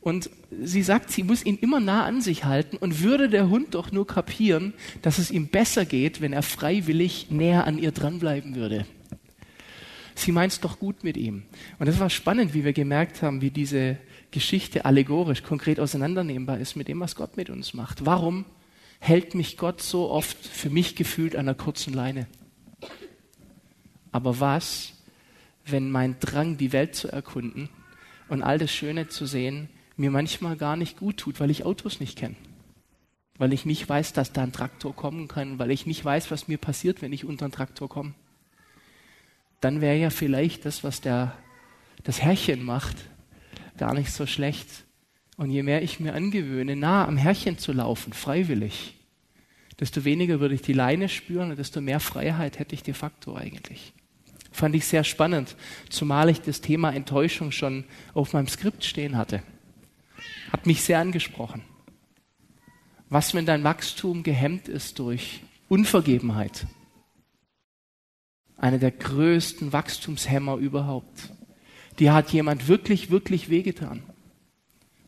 Und 0.00 0.30
sie 0.62 0.82
sagt, 0.82 1.10
sie 1.10 1.22
muss 1.22 1.44
ihn 1.44 1.56
immer 1.56 1.80
nah 1.80 2.04
an 2.04 2.20
sich 2.20 2.44
halten 2.44 2.76
und 2.76 3.02
würde 3.02 3.28
der 3.30 3.48
Hund 3.48 3.74
doch 3.74 3.90
nur 3.90 4.06
kapieren, 4.06 4.74
dass 5.00 5.18
es 5.18 5.30
ihm 5.30 5.48
besser 5.48 5.86
geht, 5.86 6.20
wenn 6.20 6.34
er 6.34 6.42
freiwillig 6.42 7.30
näher 7.30 7.66
an 7.66 7.78
ihr 7.78 7.90
dranbleiben 7.90 8.54
würde 8.54 8.86
sie 10.14 10.32
meint 10.32 10.52
es 10.52 10.60
doch 10.60 10.78
gut 10.78 11.04
mit 11.04 11.16
ihm. 11.16 11.44
Und 11.78 11.86
das 11.86 11.98
war 11.98 12.10
spannend, 12.10 12.54
wie 12.54 12.64
wir 12.64 12.72
gemerkt 12.72 13.22
haben, 13.22 13.40
wie 13.40 13.50
diese 13.50 13.98
Geschichte 14.30 14.84
allegorisch, 14.84 15.42
konkret 15.42 15.80
auseinandernehmbar 15.80 16.58
ist 16.58 16.76
mit 16.76 16.88
dem, 16.88 17.00
was 17.00 17.16
Gott 17.16 17.36
mit 17.36 17.50
uns 17.50 17.74
macht. 17.74 18.06
Warum 18.06 18.44
hält 19.00 19.34
mich 19.34 19.56
Gott 19.56 19.82
so 19.82 20.10
oft 20.10 20.36
für 20.46 20.70
mich 20.70 20.96
gefühlt 20.96 21.34
an 21.34 21.48
einer 21.48 21.54
kurzen 21.54 21.92
Leine? 21.92 22.26
Aber 24.12 24.40
was, 24.40 24.94
wenn 25.66 25.90
mein 25.90 26.18
Drang, 26.20 26.56
die 26.56 26.72
Welt 26.72 26.94
zu 26.94 27.08
erkunden 27.08 27.68
und 28.28 28.42
all 28.42 28.58
das 28.58 28.70
Schöne 28.70 29.08
zu 29.08 29.26
sehen, 29.26 29.68
mir 29.96 30.10
manchmal 30.10 30.56
gar 30.56 30.76
nicht 30.76 30.98
gut 30.98 31.16
tut, 31.16 31.40
weil 31.40 31.50
ich 31.50 31.64
Autos 31.64 32.00
nicht 32.00 32.16
kenne? 32.16 32.36
Weil 33.36 33.52
ich 33.52 33.66
nicht 33.66 33.88
weiß, 33.88 34.12
dass 34.12 34.32
da 34.32 34.44
ein 34.44 34.52
Traktor 34.52 34.94
kommen 34.94 35.26
kann, 35.26 35.58
weil 35.58 35.72
ich 35.72 35.86
nicht 35.86 36.04
weiß, 36.04 36.30
was 36.30 36.46
mir 36.46 36.58
passiert, 36.58 37.02
wenn 37.02 37.12
ich 37.12 37.24
unter 37.24 37.46
einen 37.46 37.52
Traktor 37.52 37.88
komme 37.88 38.14
dann 39.64 39.80
wäre 39.80 39.96
ja 39.96 40.10
vielleicht 40.10 40.66
das, 40.66 40.84
was 40.84 41.00
der, 41.00 41.34
das 42.02 42.20
Herrchen 42.20 42.62
macht, 42.62 42.96
gar 43.78 43.94
nicht 43.94 44.12
so 44.12 44.26
schlecht. 44.26 44.68
Und 45.36 45.50
je 45.50 45.62
mehr 45.62 45.82
ich 45.82 45.98
mir 45.98 46.12
angewöhne, 46.12 46.76
nah 46.76 47.06
am 47.08 47.16
Herrchen 47.16 47.56
zu 47.56 47.72
laufen, 47.72 48.12
freiwillig, 48.12 48.94
desto 49.80 50.04
weniger 50.04 50.38
würde 50.38 50.54
ich 50.54 50.62
die 50.62 50.74
Leine 50.74 51.08
spüren 51.08 51.50
und 51.50 51.58
desto 51.58 51.80
mehr 51.80 51.98
Freiheit 51.98 52.58
hätte 52.58 52.74
ich 52.74 52.82
de 52.82 52.92
facto 52.92 53.34
eigentlich. 53.34 53.94
Fand 54.52 54.76
ich 54.76 54.86
sehr 54.86 55.02
spannend, 55.02 55.56
zumal 55.88 56.28
ich 56.28 56.42
das 56.42 56.60
Thema 56.60 56.92
Enttäuschung 56.92 57.50
schon 57.50 57.84
auf 58.12 58.34
meinem 58.34 58.46
Skript 58.46 58.84
stehen 58.84 59.16
hatte. 59.16 59.42
Hat 60.52 60.66
mich 60.66 60.82
sehr 60.82 61.00
angesprochen. 61.00 61.62
Was, 63.08 63.34
wenn 63.34 63.46
dein 63.46 63.64
Wachstum 63.64 64.22
gehemmt 64.22 64.68
ist 64.68 64.98
durch 64.98 65.40
Unvergebenheit, 65.68 66.66
einer 68.56 68.78
der 68.78 68.90
größten 68.90 69.72
Wachstumshämmer 69.72 70.56
überhaupt. 70.56 71.30
Dir 71.98 72.12
hat 72.14 72.30
jemand 72.30 72.68
wirklich, 72.68 73.10
wirklich 73.10 73.48
wehgetan. 73.48 74.02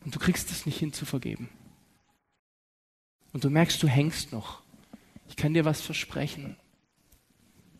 Und 0.05 0.15
du 0.15 0.19
kriegst 0.19 0.51
es 0.51 0.65
nicht 0.65 0.79
hin 0.79 0.93
zu 0.93 1.05
vergeben. 1.05 1.49
Und 3.33 3.43
du 3.43 3.49
merkst, 3.49 3.81
du 3.83 3.87
hängst 3.87 4.31
noch. 4.31 4.61
Ich 5.29 5.35
kann 5.35 5.53
dir 5.53 5.65
was 5.65 5.81
versprechen. 5.81 6.55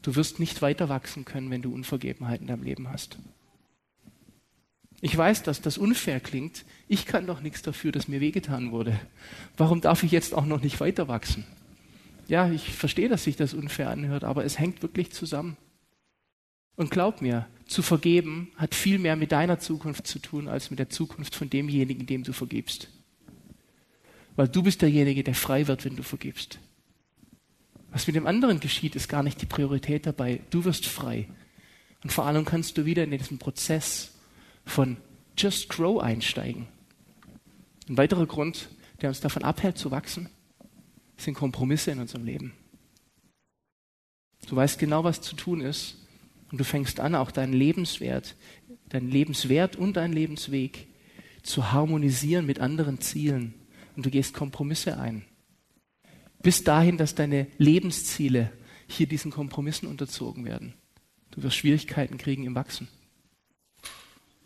Du 0.01 0.15
wirst 0.15 0.39
nicht 0.39 0.62
weiter 0.62 0.89
wachsen 0.89 1.25
können, 1.25 1.50
wenn 1.50 1.62
du 1.62 1.74
Unvergebenheit 1.74 2.41
in 2.41 2.47
deinem 2.47 2.63
Leben 2.63 2.89
hast. 2.89 3.17
Ich 5.01 5.15
weiß, 5.15 5.43
dass 5.43 5.62
das 5.62 5.77
unfair 5.77 6.19
klingt. 6.19 6.65
Ich 6.88 7.05
kann 7.05 7.27
doch 7.27 7.41
nichts 7.41 7.62
dafür, 7.62 7.91
dass 7.91 8.07
mir 8.07 8.19
wehgetan 8.19 8.71
wurde. 8.71 9.00
Warum 9.55 9.81
darf 9.81 10.03
ich 10.03 10.12
jetzt 10.12 10.33
auch 10.33 10.45
noch 10.45 10.62
nicht 10.62 10.79
weiter 10.79 11.07
wachsen? 11.07 11.45
Ja, 12.27 12.50
ich 12.50 12.74
verstehe, 12.74 13.10
dass 13.10 13.24
sich 13.24 13.38
das 13.38 13.53
unfair 13.53 13.89
anhört, 13.89 14.24
aber 14.24 14.43
es 14.43 14.60
hängt 14.60 14.81
wirklich 14.81 15.12
zusammen. 15.12 15.57
Und 16.75 16.91
glaub 16.91 17.22
mir, 17.22 17.48
zu 17.65 17.81
vergeben 17.81 18.51
hat 18.55 18.75
viel 18.75 19.00
mehr 19.00 19.15
mit 19.15 19.31
deiner 19.31 19.60
Zukunft 19.60 20.07
zu 20.07 20.19
tun, 20.19 20.48
als 20.48 20.69
mit 20.69 20.79
der 20.79 20.89
Zukunft 20.89 21.36
von 21.36 21.50
demjenigen, 21.50 22.05
dem 22.05 22.24
du 22.24 22.34
vergibst. 22.34 22.89
Weil 24.36 24.48
du 24.48 24.62
bist 24.62 24.81
derjenige, 24.81 25.24
der 25.24 25.36
frei 25.36 25.67
wird, 25.67 25.86
wenn 25.86 25.96
du 25.96 26.03
vergibst. 26.03 26.60
Was 27.91 28.05
mit 28.05 28.15
dem 28.15 28.27
anderen 28.27 28.60
geschieht, 28.60 28.96
ist 28.96 29.10
gar 29.10 29.24
nicht 29.24 29.41
die 29.41 29.48
Priorität 29.48 30.05
dabei. 30.05 30.41
Du 30.50 30.65
wirst 30.65 30.86
frei. 30.86 31.27
Und 32.03 32.12
vor 32.12 32.25
allem 32.25 32.46
kannst 32.46 32.77
du 32.77 32.86
wieder 32.86 33.03
in 33.03 33.12
diesen 33.12 33.39
Prozess 33.39 34.13
von 34.65 34.98
Just 35.36 35.69
Grow 35.69 36.00
einsteigen. 36.01 36.67
Ein 37.89 37.98
weiterer 37.98 38.27
Grund, 38.27 38.69
der 39.01 39.10
uns 39.10 39.22
davon 39.22 39.43
abhält 39.43 39.77
zu 39.77 39.89
wachsen, 39.89 40.29
sind 41.17 41.33
Kompromisse 41.33 41.91
in 41.91 42.00
unserem 42.00 42.25
Leben. 42.25 42.53
Du 44.47 44.55
weißt 44.55 44.79
genau, 44.79 45.03
was 45.03 45.21
zu 45.21 45.36
tun 45.36 45.62
ist 45.62 45.97
und 46.51 46.59
du 46.59 46.63
fängst 46.63 47.00
an, 47.00 47.15
auch 47.15 47.31
deinen 47.31 47.53
Lebenswert, 47.53 48.36
deinen 48.89 49.09
Lebenswert 49.09 49.75
und 49.75 49.97
deinen 49.97 50.13
Lebensweg 50.13 50.88
zu 51.43 51.71
harmonisieren 51.71 52.45
mit 52.45 52.59
anderen 52.59 53.01
Zielen 53.01 53.53
und 53.95 54.05
du 54.05 54.09
gehst 54.09 54.33
Kompromisse 54.33 55.00
ein. 55.00 55.25
Bis 56.41 56.63
dahin, 56.63 56.97
dass 56.97 57.15
deine 57.15 57.47
Lebensziele 57.57 58.51
hier 58.88 59.07
diesen 59.07 59.31
Kompromissen 59.31 59.88
unterzogen 59.88 60.45
werden. 60.45 60.74
Du 61.31 61.43
wirst 61.43 61.57
Schwierigkeiten 61.57 62.17
kriegen 62.17 62.45
im 62.45 62.55
Wachsen. 62.55 62.88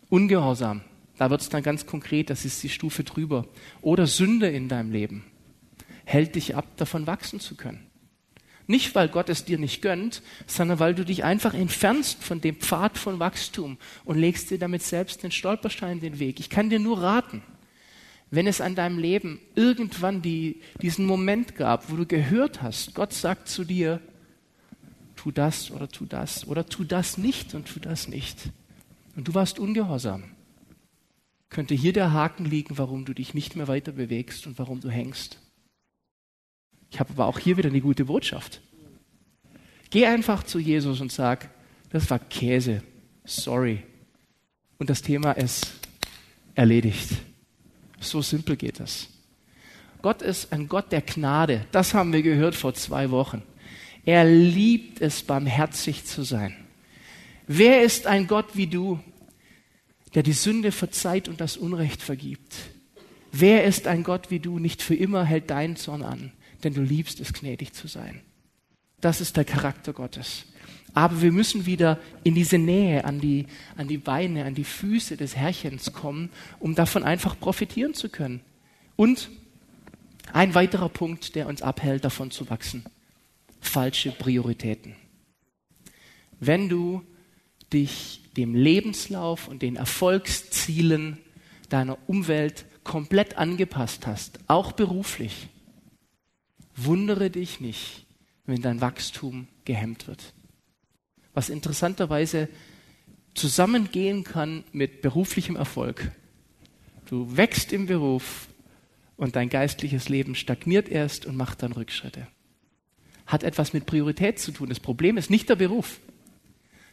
Ungehorsam, 0.08 0.82
da 1.16 1.30
wird 1.30 1.42
es 1.42 1.48
dann 1.48 1.62
ganz 1.62 1.86
konkret, 1.86 2.30
das 2.30 2.44
ist 2.44 2.62
die 2.62 2.68
Stufe 2.68 3.04
drüber. 3.04 3.46
Oder 3.82 4.06
Sünde 4.06 4.48
in 4.48 4.68
deinem 4.68 4.90
Leben 4.90 5.24
hält 6.12 6.34
dich 6.34 6.56
ab, 6.56 6.66
davon 6.76 7.06
wachsen 7.06 7.40
zu 7.40 7.54
können. 7.54 7.86
Nicht, 8.66 8.94
weil 8.94 9.08
Gott 9.08 9.28
es 9.28 9.44
dir 9.44 9.58
nicht 9.58 9.82
gönnt, 9.82 10.22
sondern 10.46 10.78
weil 10.78 10.94
du 10.94 11.04
dich 11.04 11.24
einfach 11.24 11.52
entfernst 11.52 12.22
von 12.22 12.40
dem 12.40 12.56
Pfad 12.56 12.96
von 12.96 13.18
Wachstum 13.18 13.76
und 14.04 14.18
legst 14.18 14.50
dir 14.50 14.58
damit 14.58 14.82
selbst 14.82 15.22
den 15.22 15.30
Stolperstein 15.30 15.94
in 15.94 16.00
den 16.00 16.18
Weg. 16.18 16.38
Ich 16.38 16.48
kann 16.48 16.70
dir 16.70 16.78
nur 16.78 17.02
raten, 17.02 17.42
wenn 18.30 18.46
es 18.46 18.60
an 18.60 18.74
deinem 18.74 18.98
Leben 18.98 19.40
irgendwann 19.56 20.22
die, 20.22 20.60
diesen 20.80 21.06
Moment 21.06 21.56
gab, 21.56 21.90
wo 21.90 21.96
du 21.96 22.06
gehört 22.06 22.62
hast, 22.62 22.94
Gott 22.94 23.12
sagt 23.12 23.48
zu 23.48 23.64
dir, 23.64 24.00
tu 25.16 25.30
das 25.30 25.70
oder 25.70 25.88
tu 25.88 26.06
das 26.06 26.46
oder 26.46 26.66
tu 26.66 26.84
das 26.84 27.18
nicht 27.18 27.54
und 27.54 27.66
tu 27.66 27.80
das 27.80 28.08
nicht. 28.08 28.38
Und 29.16 29.28
du 29.28 29.34
warst 29.34 29.58
ungehorsam. 29.58 30.24
Könnte 31.50 31.74
hier 31.74 31.92
der 31.92 32.12
Haken 32.12 32.46
liegen, 32.46 32.78
warum 32.78 33.04
du 33.04 33.12
dich 33.12 33.34
nicht 33.34 33.56
mehr 33.56 33.68
weiter 33.68 33.92
bewegst 33.92 34.46
und 34.46 34.58
warum 34.58 34.80
du 34.80 34.88
hängst. 34.88 35.38
Ich 36.92 37.00
habe 37.00 37.10
aber 37.14 37.26
auch 37.26 37.38
hier 37.38 37.56
wieder 37.56 37.70
eine 37.70 37.80
gute 37.80 38.04
Botschaft. 38.04 38.60
Geh 39.88 40.06
einfach 40.06 40.42
zu 40.42 40.58
Jesus 40.58 41.00
und 41.00 41.10
sag, 41.10 41.48
das 41.88 42.10
war 42.10 42.18
Käse. 42.18 42.82
Sorry. 43.24 43.82
Und 44.78 44.90
das 44.90 45.00
Thema 45.00 45.32
ist 45.32 45.72
erledigt. 46.54 47.08
So 47.98 48.20
simpel 48.20 48.56
geht 48.56 48.78
das. 48.78 49.08
Gott 50.02 50.20
ist 50.20 50.52
ein 50.52 50.68
Gott 50.68 50.92
der 50.92 51.00
Gnade. 51.00 51.64
Das 51.72 51.94
haben 51.94 52.12
wir 52.12 52.22
gehört 52.22 52.54
vor 52.54 52.74
zwei 52.74 53.10
Wochen. 53.10 53.42
Er 54.04 54.24
liebt 54.24 55.00
es, 55.00 55.22
barmherzig 55.22 56.04
zu 56.04 56.24
sein. 56.24 56.54
Wer 57.46 57.82
ist 57.82 58.06
ein 58.06 58.26
Gott 58.26 58.54
wie 58.54 58.66
du, 58.66 59.00
der 60.14 60.22
die 60.22 60.32
Sünde 60.32 60.72
verzeiht 60.72 61.28
und 61.28 61.40
das 61.40 61.56
Unrecht 61.56 62.02
vergibt? 62.02 62.54
Wer 63.30 63.64
ist 63.64 63.86
ein 63.86 64.02
Gott 64.02 64.30
wie 64.30 64.40
du, 64.40 64.58
nicht 64.58 64.82
für 64.82 64.94
immer 64.94 65.24
hält 65.24 65.48
deinen 65.48 65.76
Zorn 65.76 66.02
an, 66.02 66.32
denn 66.64 66.74
du 66.74 66.82
liebst 66.82 67.20
es, 67.20 67.32
gnädig 67.32 67.72
zu 67.72 67.88
sein? 67.88 68.20
Das 69.00 69.20
ist 69.20 69.36
der 69.36 69.44
Charakter 69.44 69.92
Gottes. 69.92 70.44
Aber 70.94 71.22
wir 71.22 71.32
müssen 71.32 71.66
wieder 71.66 71.98
in 72.22 72.34
diese 72.34 72.58
Nähe 72.58 73.04
an 73.04 73.20
die, 73.20 73.46
an 73.76 73.88
die 73.88 73.98
Beine, 73.98 74.44
an 74.44 74.54
die 74.54 74.64
Füße 74.64 75.16
des 75.16 75.36
Herrchens 75.36 75.92
kommen, 75.92 76.30
um 76.60 76.74
davon 76.74 77.02
einfach 77.02 77.38
profitieren 77.38 77.94
zu 77.94 78.10
können. 78.10 78.40
Und 78.96 79.30
ein 80.32 80.54
weiterer 80.54 80.88
Punkt, 80.88 81.34
der 81.34 81.46
uns 81.48 81.62
abhält, 81.62 82.04
davon 82.04 82.30
zu 82.30 82.48
wachsen. 82.50 82.84
Falsche 83.60 84.10
Prioritäten. 84.10 84.94
Wenn 86.40 86.68
du 86.68 87.02
dich 87.72 88.20
dem 88.36 88.54
Lebenslauf 88.54 89.48
und 89.48 89.62
den 89.62 89.76
Erfolgszielen 89.76 91.18
deiner 91.68 91.96
Umwelt 92.06 92.66
komplett 92.84 93.38
angepasst 93.38 94.06
hast, 94.06 94.40
auch 94.46 94.72
beruflich, 94.72 95.48
wundere 96.76 97.30
dich 97.30 97.60
nicht, 97.60 98.06
wenn 98.46 98.62
dein 98.62 98.80
Wachstum 98.80 99.48
gehemmt 99.64 100.08
wird 100.08 100.32
was 101.34 101.48
interessanterweise 101.48 102.48
zusammengehen 103.34 104.24
kann 104.24 104.64
mit 104.72 105.02
beruflichem 105.02 105.56
Erfolg. 105.56 106.12
Du 107.06 107.36
wächst 107.36 107.72
im 107.72 107.86
Beruf 107.86 108.48
und 109.16 109.36
dein 109.36 109.48
geistliches 109.48 110.08
Leben 110.08 110.34
stagniert 110.34 110.88
erst 110.88 111.26
und 111.26 111.36
macht 111.36 111.62
dann 111.62 111.72
Rückschritte. 111.72 112.26
Hat 113.26 113.42
etwas 113.42 113.72
mit 113.72 113.86
Priorität 113.86 114.38
zu 114.38 114.52
tun. 114.52 114.68
Das 114.68 114.80
Problem 114.80 115.16
ist 115.16 115.30
nicht 115.30 115.48
der 115.48 115.56
Beruf. 115.56 116.00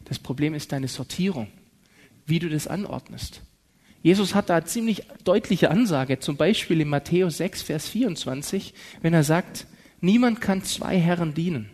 Das 0.06 0.20
Problem 0.20 0.54
ist 0.54 0.72
deine 0.72 0.88
Sortierung, 0.88 1.48
wie 2.26 2.39
du 2.39 2.50
das 2.50 2.68
anordnest. 2.68 3.42
Jesus 4.02 4.34
hat 4.34 4.50
da 4.50 4.64
ziemlich 4.64 5.04
deutliche 5.24 5.70
Ansage, 5.72 6.20
zum 6.20 6.38
Beispiel 6.38 6.80
in 6.82 6.88
Matthäus 6.88 7.38
6, 7.38 7.64
Vers 7.64 7.90
24, 7.90 8.74
wenn 9.02 9.14
er 9.14 9.24
sagt, 9.24 9.68
niemand 10.00 10.40
kann 10.40 10.64
zwei 10.64 10.98
Herren 10.98 11.34
dienen. 11.34 11.70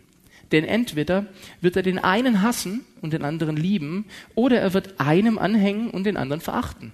Denn 0.52 0.64
entweder 0.64 1.26
wird 1.60 1.76
er 1.76 1.82
den 1.82 1.98
einen 1.98 2.42
hassen 2.42 2.84
und 3.00 3.12
den 3.12 3.24
anderen 3.24 3.56
lieben, 3.56 4.06
oder 4.34 4.60
er 4.60 4.74
wird 4.74 5.00
einem 5.00 5.38
anhängen 5.38 5.90
und 5.90 6.04
den 6.04 6.16
anderen 6.16 6.40
verachten. 6.40 6.92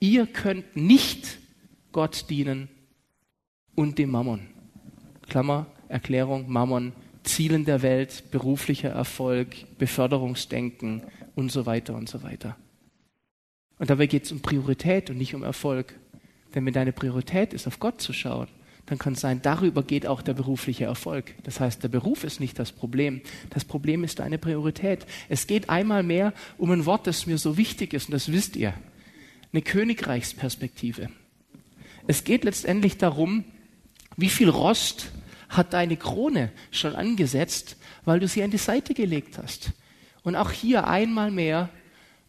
Ihr 0.00 0.26
könnt 0.26 0.76
nicht 0.76 1.38
Gott 1.92 2.28
dienen 2.28 2.68
und 3.74 3.98
dem 3.98 4.10
Mammon. 4.10 4.48
Klammer, 5.28 5.66
Erklärung, 5.88 6.50
Mammon, 6.50 6.92
Zielen 7.22 7.64
der 7.64 7.80
Welt, 7.80 8.24
beruflicher 8.30 8.90
Erfolg, 8.90 9.78
Beförderungsdenken 9.78 11.02
und 11.34 11.50
so 11.50 11.64
weiter 11.64 11.94
und 11.94 12.08
so 12.08 12.22
weiter. 12.22 12.56
Und 13.78 13.90
dabei 13.90 14.06
geht 14.06 14.24
es 14.24 14.32
um 14.32 14.40
Priorität 14.40 15.10
und 15.10 15.18
nicht 15.18 15.34
um 15.34 15.42
Erfolg. 15.42 15.94
Denn 16.54 16.64
wenn 16.64 16.72
deine 16.72 16.92
Priorität 16.92 17.52
ist, 17.52 17.66
auf 17.66 17.80
Gott 17.80 18.00
zu 18.00 18.12
schauen, 18.12 18.48
dann 18.86 18.98
kann 18.98 19.14
es 19.14 19.20
sein, 19.20 19.40
darüber 19.42 19.82
geht 19.82 20.06
auch 20.06 20.20
der 20.20 20.34
berufliche 20.34 20.84
Erfolg. 20.84 21.34
Das 21.42 21.58
heißt, 21.58 21.82
der 21.82 21.88
Beruf 21.88 22.22
ist 22.22 22.38
nicht 22.38 22.58
das 22.58 22.70
Problem. 22.70 23.22
Das 23.50 23.64
Problem 23.64 24.04
ist 24.04 24.18
deine 24.18 24.38
Priorität. 24.38 25.06
Es 25.28 25.46
geht 25.46 25.70
einmal 25.70 26.02
mehr 26.02 26.34
um 26.58 26.70
ein 26.70 26.84
Wort, 26.84 27.06
das 27.06 27.26
mir 27.26 27.38
so 27.38 27.56
wichtig 27.56 27.94
ist, 27.94 28.06
und 28.06 28.12
das 28.12 28.30
wisst 28.30 28.56
ihr. 28.56 28.74
Eine 29.52 29.62
Königreichsperspektive. 29.62 31.08
Es 32.06 32.24
geht 32.24 32.44
letztendlich 32.44 32.98
darum, 32.98 33.44
wie 34.16 34.28
viel 34.28 34.50
Rost 34.50 35.12
hat 35.48 35.72
deine 35.72 35.96
Krone 35.96 36.52
schon 36.70 36.94
angesetzt, 36.94 37.76
weil 38.04 38.20
du 38.20 38.28
sie 38.28 38.42
an 38.42 38.50
die 38.50 38.58
Seite 38.58 38.92
gelegt 38.92 39.38
hast. 39.38 39.72
Und 40.22 40.36
auch 40.36 40.50
hier 40.50 40.86
einmal 40.86 41.30
mehr 41.30 41.70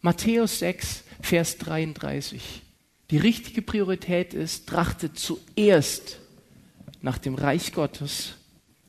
Matthäus 0.02 0.60
6, 0.60 1.04
Vers 1.26 1.58
33. 1.58 2.62
Die 3.10 3.18
richtige 3.18 3.64
Priorität 3.64 4.36
ist, 4.36 4.70
trachtet 4.70 5.18
zuerst 5.18 6.20
nach 7.02 7.18
dem 7.18 7.34
Reich 7.34 7.74
Gottes 7.74 8.36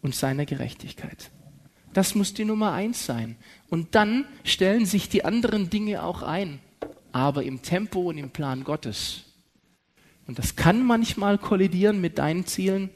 und 0.03 0.15
seiner 0.15 0.45
Gerechtigkeit. 0.45 1.31
Das 1.95 2.15
muss 2.15 2.35
die 2.35 2.45
Nummer 2.45 2.73
eins 2.73 3.07
sein. 3.07 3.37
Und 3.71 3.95
dann 3.95 4.27
stellen 4.45 4.85
sich 4.85 5.09
die 5.09 5.25
anderen 5.25 5.71
Dinge 5.71 6.03
auch 6.03 6.23
ein, 6.23 6.61
aber 7.11 7.43
im 7.43 7.63
Tempo 7.63 8.01
und 8.01 8.19
im 8.19 8.29
Plan 8.29 8.65
Gottes. 8.65 9.25
Und 10.27 10.39
das 10.39 10.57
kann 10.57 10.85
manchmal 10.85 11.39
kollidieren 11.39 12.03
mit 12.03 12.19
deinen 12.19 12.45
Zielen, 12.45 12.91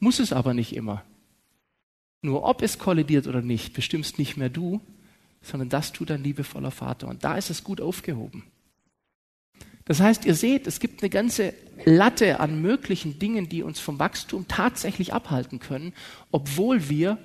muss 0.00 0.18
es 0.18 0.32
aber 0.32 0.54
nicht 0.54 0.74
immer. 0.74 1.04
Nur 2.22 2.44
ob 2.44 2.62
es 2.62 2.78
kollidiert 2.78 3.26
oder 3.26 3.42
nicht, 3.42 3.74
bestimmst 3.74 4.18
nicht 4.18 4.38
mehr 4.38 4.48
du, 4.48 4.80
sondern 5.46 5.68
das 5.68 5.92
tut 5.92 6.10
dein 6.10 6.22
liebevoller 6.22 6.70
Vater. 6.70 7.08
Und 7.08 7.24
da 7.24 7.36
ist 7.36 7.50
es 7.50 7.64
gut 7.64 7.80
aufgehoben. 7.80 8.44
Das 9.86 10.00
heißt, 10.00 10.24
ihr 10.24 10.34
seht, 10.34 10.66
es 10.66 10.80
gibt 10.80 11.02
eine 11.02 11.10
ganze 11.10 11.54
Latte 11.84 12.40
an 12.40 12.60
möglichen 12.60 13.18
Dingen, 13.20 13.48
die 13.48 13.62
uns 13.62 13.78
vom 13.78 13.98
Wachstum 14.00 14.46
tatsächlich 14.48 15.14
abhalten 15.14 15.60
können, 15.60 15.92
obwohl 16.32 16.88
wir, 16.88 17.18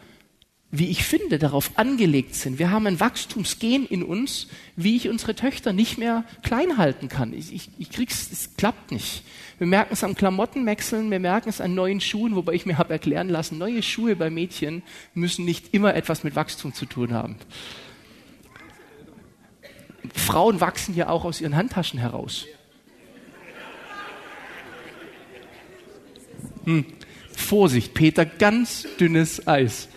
wie 0.70 0.90
ich 0.90 1.04
finde, 1.04 1.40
darauf 1.40 1.72
angelegt 1.80 2.36
sind. 2.36 2.60
Wir 2.60 2.70
haben 2.70 2.86
ein 2.86 3.00
Wachstumsgen 3.00 3.88
in 3.88 4.04
uns, 4.04 4.48
wie 4.76 4.96
ich 4.96 5.10
unsere 5.10 5.34
Töchter 5.34 5.74
nicht 5.74 5.98
mehr 5.98 6.24
klein 6.44 6.78
halten 6.78 7.10
kann. 7.10 7.34
Ich, 7.34 7.52
ich, 7.52 7.70
ich 7.80 7.90
krieg's, 7.90 8.30
es 8.32 8.56
klappt 8.56 8.92
nicht. 8.92 9.24
Wir 9.58 9.66
merken 9.68 9.94
es 9.94 10.04
am 10.04 10.16
Klamottenwechseln, 10.16 11.10
wir 11.10 11.20
merken 11.20 11.50
es 11.50 11.62
an 11.62 11.74
neuen 11.74 12.00
Schuhen, 12.00 12.36
wobei 12.36 12.54
ich 12.54 12.68
mir 12.68 12.78
habe 12.78 12.94
erklären 12.94 13.30
lassen, 13.30 13.58
neue 13.58 13.82
Schuhe 13.82 14.16
bei 14.16 14.30
Mädchen 14.30 14.84
müssen 15.16 15.46
nicht 15.46 15.74
immer 15.74 15.96
etwas 15.96 16.24
mit 16.24 16.36
Wachstum 16.36 16.76
zu 16.76 16.86
tun 16.86 17.12
haben. 17.14 17.38
Frauen 20.14 20.60
wachsen 20.62 20.96
ja 20.96 21.10
auch 21.10 21.26
aus 21.26 21.42
ihren 21.42 21.56
Handtaschen 21.56 22.00
heraus. 22.00 22.46
Hm. 26.66 26.86
Vorsicht, 27.36 27.94
Peter, 27.94 28.26
ganz 28.26 28.88
dünnes 29.00 29.48
Eis. 29.48 29.90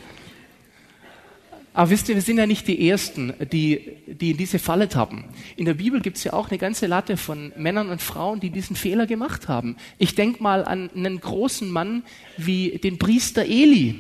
Aber 1.77 1.91
wisst 1.91 2.09
ihr, 2.09 2.15
wir 2.15 2.23
sind 2.23 2.39
ja 2.39 2.47
nicht 2.47 2.69
die 2.69 2.89
Ersten, 2.89 3.35
die, 3.51 3.97
die 4.07 4.31
in 4.31 4.37
diese 4.37 4.61
Falle 4.61 4.89
tappen. 4.89 5.25
In 5.57 5.65
der 5.65 5.75
Bibel 5.75 6.01
gibt 6.01 6.19
es 6.19 6.25
ja 6.25 6.33
auch 6.33 6.49
eine 6.49 6.59
ganze 6.59 6.87
Latte 6.87 7.17
von 7.17 7.53
Männern 7.57 7.91
und 7.91 8.01
Frauen, 8.01 8.39
die 8.39 8.51
diesen 8.51 8.77
Fehler 8.77 9.07
gemacht 9.07 9.49
haben. 9.49 9.77
Ich 9.99 10.15
denke 10.15 10.41
mal 10.41 10.65
an 10.65 10.89
einen 10.95 11.21
großen 11.21 11.69
Mann 11.69 12.05
wie 12.37 12.79
den 12.79 12.99
Priester 12.99 13.45
Eli. 13.45 13.97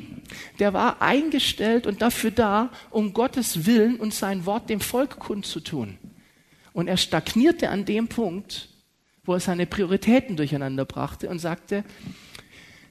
Der 0.60 0.72
war 0.72 1.02
eingestellt 1.02 1.88
und 1.88 2.00
dafür 2.00 2.30
da, 2.30 2.70
um 2.90 3.12
Gottes 3.12 3.66
Willen 3.66 3.96
und 3.96 4.14
sein 4.14 4.46
Wort 4.46 4.70
dem 4.70 4.80
Volk 4.80 5.18
kundzutun. 5.18 5.98
Und 6.72 6.87
er 6.87 6.96
stagnierte 6.96 7.70
an 7.70 7.84
dem 7.84 8.06
Punkt, 8.06 8.68
wo 9.24 9.34
er 9.34 9.40
seine 9.40 9.66
Prioritäten 9.66 10.37
durcheinander 10.37 10.84
brachte 10.84 11.28
und 11.28 11.40
sagte, 11.40 11.82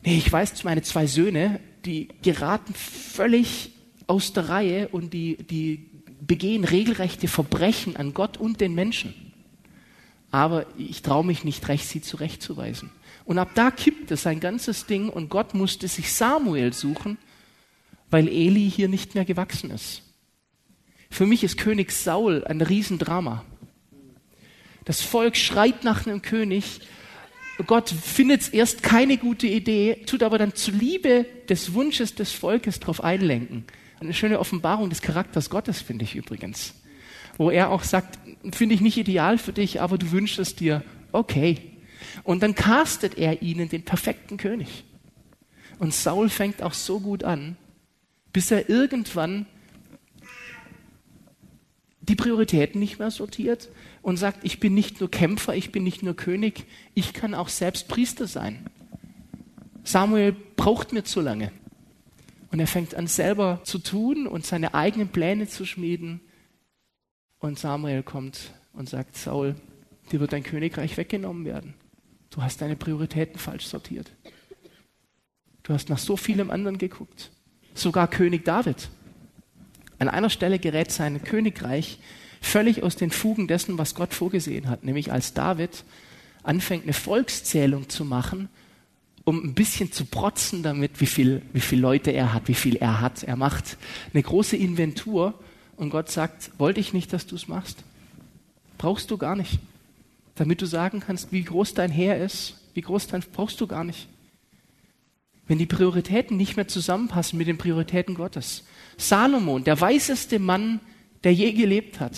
nee, 0.04 0.18
ich 0.18 0.30
weiß, 0.30 0.66
meine 0.66 0.82
zwei 0.82 1.08
Söhne, 1.08 1.62
die 1.86 2.10
geraten 2.22 2.74
völlig 2.74 3.73
aus 4.08 4.34
der 4.34 4.50
Reihe 4.50 4.88
und 4.90 5.14
die, 5.14 5.38
die 5.38 5.90
begehen 6.22 6.64
regelrechte 6.64 7.28
Verbrechen 7.28 7.96
an 7.96 8.14
Gott 8.14 8.38
und 8.38 8.62
den 8.62 8.76
Menschen. 8.76 9.14
Aber 10.32 10.66
ich 10.78 11.02
traue 11.02 11.26
mich 11.26 11.44
nicht 11.44 11.68
recht, 11.68 11.88
sie 11.88 12.02
zurechtzuweisen. 12.02 12.90
Und 13.26 13.38
ab 13.38 13.52
da 13.56 13.72
kippte 13.72 14.18
sein 14.18 14.40
ganzes 14.40 14.86
Ding 14.86 15.10
und 15.10 15.30
Gott 15.30 15.54
musste 15.54 15.88
sich 15.88 16.12
Samuel 16.12 16.74
suchen, 16.74 17.18
weil 18.10 18.28
Eli 18.28 18.70
hier 18.70 18.90
nicht 18.90 19.16
mehr 19.16 19.26
gewachsen 19.26 19.72
ist. 19.72 20.02
Für 21.10 21.26
mich 21.26 21.44
ist 21.44 21.58
König 21.58 21.92
Saul 21.92 22.44
ein 22.46 22.62
Riesendrama. 22.62 23.46
Das 24.86 25.02
Volk 25.02 25.38
schreit 25.38 25.84
nach 25.84 26.06
einem 26.06 26.22
König. 26.22 26.82
Gott 27.68 27.90
findet 27.90 28.54
erst 28.54 28.82
keine 28.82 29.18
gute 29.18 29.48
Idee, 29.48 30.02
tut 30.08 30.24
aber 30.24 30.40
dann 30.40 30.56
zuliebe 30.56 31.26
des 31.48 31.74
Wunsches 31.74 32.16
des 32.16 32.32
Volkes 32.32 32.80
darauf 32.80 33.04
einlenken. 33.04 33.66
Eine 34.04 34.14
schöne 34.14 34.40
Offenbarung 34.40 34.90
des 34.90 35.02
Charakters 35.02 35.50
Gottes, 35.50 35.82
finde 35.82 36.04
ich 36.04 36.16
übrigens. 36.16 36.74
Wo 37.38 37.50
er 37.50 37.70
auch 37.70 37.84
sagt, 37.84 38.20
finde 38.52 38.76
ich 38.76 38.82
nicht 38.82 38.98
ideal 38.98 39.38
für 39.38 39.54
dich, 39.54 39.80
aber 39.80 39.98
du 39.98 40.12
wünschst 40.12 40.40
es 40.40 40.56
dir, 40.56 40.84
okay. 41.14 41.58
Und 42.24 42.44
dann 42.44 42.54
castet 42.54 43.18
er 43.18 43.42
ihnen 43.42 43.70
den 43.70 43.84
perfekten 43.84 44.36
König. 44.36 44.84
Und 45.80 45.94
Saul 45.94 46.28
fängt 46.28 46.62
auch 46.62 46.74
so 46.74 47.00
gut 47.00 47.24
an, 47.24 47.56
bis 48.34 48.52
er 48.52 48.70
irgendwann 48.70 49.46
die 52.02 52.16
Prioritäten 52.16 52.80
nicht 52.80 53.00
mehr 53.00 53.10
sortiert 53.10 53.70
und 54.02 54.18
sagt, 54.18 54.44
ich 54.44 54.60
bin 54.60 54.74
nicht 54.74 55.00
nur 55.00 55.10
Kämpfer, 55.10 55.56
ich 55.56 55.72
bin 55.72 55.86
nicht 55.86 56.04
nur 56.04 56.16
König, 56.16 56.66
ich 56.94 57.14
kann 57.14 57.34
auch 57.34 57.48
selbst 57.48 57.88
Priester 57.88 58.28
sein. 58.28 58.66
Samuel 59.86 60.36
braucht 60.58 60.92
mir 60.92 61.06
zu 61.06 61.22
lange. 61.22 61.54
Und 62.54 62.60
er 62.60 62.68
fängt 62.68 62.94
an 62.94 63.08
selber 63.08 63.62
zu 63.64 63.80
tun 63.80 64.28
und 64.28 64.46
seine 64.46 64.76
eigenen 64.76 65.08
Pläne 65.08 65.48
zu 65.48 65.66
schmieden. 65.66 66.22
Und 67.40 67.58
Samuel 67.58 68.04
kommt 68.04 68.54
und 68.74 68.88
sagt, 68.88 69.18
Saul, 69.18 69.56
dir 70.12 70.20
wird 70.20 70.34
dein 70.34 70.44
Königreich 70.44 70.96
weggenommen 70.96 71.46
werden. 71.46 71.74
Du 72.30 72.44
hast 72.44 72.62
deine 72.62 72.76
Prioritäten 72.76 73.40
falsch 73.40 73.66
sortiert. 73.66 74.12
Du 75.64 75.74
hast 75.74 75.90
nach 75.90 75.98
so 75.98 76.16
vielem 76.16 76.52
anderen 76.52 76.78
geguckt. 76.78 77.32
Sogar 77.74 78.08
König 78.08 78.46
David. 78.46 78.90
An 79.98 80.08
einer 80.08 80.30
Stelle 80.30 80.60
gerät 80.60 80.92
sein 80.92 81.24
Königreich 81.24 81.98
völlig 82.40 82.84
aus 82.84 82.96
den 82.96 83.10
Fugen 83.10 83.48
dessen, 83.48 83.80
was 83.80 83.96
Gott 83.96 84.14
vorgesehen 84.14 84.70
hat. 84.70 84.84
Nämlich 84.84 85.12
als 85.12 85.34
David 85.34 85.86
anfängt, 86.44 86.84
eine 86.84 86.94
Volkszählung 86.94 87.90
zu 87.90 88.06
machen 88.06 88.48
um 89.26 89.44
ein 89.44 89.54
bisschen 89.54 89.92
zu 89.92 90.06
protzen 90.06 90.64
damit, 90.64 91.00
wie 91.00 91.06
viel, 91.06 91.42
wie 91.54 91.62
viel 91.62 91.80
Leute 91.80 92.12
er 92.12 92.34
hat, 92.34 92.48
wie 92.48 92.54
viel 92.54 92.76
er 92.76 93.00
hat. 93.00 93.24
Er 93.24 93.36
macht 93.36 93.78
eine 94.14 94.24
große 94.24 94.58
Inventur 94.58 95.34
und 95.78 95.90
Gott 95.90 96.12
sagt, 96.12 96.52
wollte 96.58 96.80
ich 96.80 96.94
nicht, 96.94 97.14
dass 97.14 97.26
du 97.26 97.36
es 97.36 97.48
machst. 97.48 97.84
Brauchst 98.78 99.12
du 99.12 99.18
gar 99.18 99.36
nicht. 99.36 99.60
Damit 100.36 100.62
du 100.62 100.66
sagen 100.66 101.00
kannst, 101.00 101.32
wie 101.32 101.44
groß 101.44 101.74
dein 101.74 101.92
Heer 101.92 102.24
ist, 102.24 102.56
wie 102.74 102.82
groß 102.82 103.08
dein, 103.08 103.24
brauchst 103.32 103.62
du 103.62 103.68
gar 103.68 103.84
nicht. 103.84 104.08
Wenn 105.48 105.58
die 105.58 105.66
Prioritäten 105.66 106.38
nicht 106.38 106.56
mehr 106.56 106.68
zusammenpassen 106.68 107.38
mit 107.38 107.48
den 107.48 107.58
Prioritäten 107.58 108.16
Gottes. 108.16 108.64
Salomon, 108.98 109.64
der 109.64 109.80
weiseste 109.80 110.40
Mann, 110.40 110.80
der 111.24 111.34
je 111.34 111.52
gelebt 111.54 112.00
hat, 112.00 112.18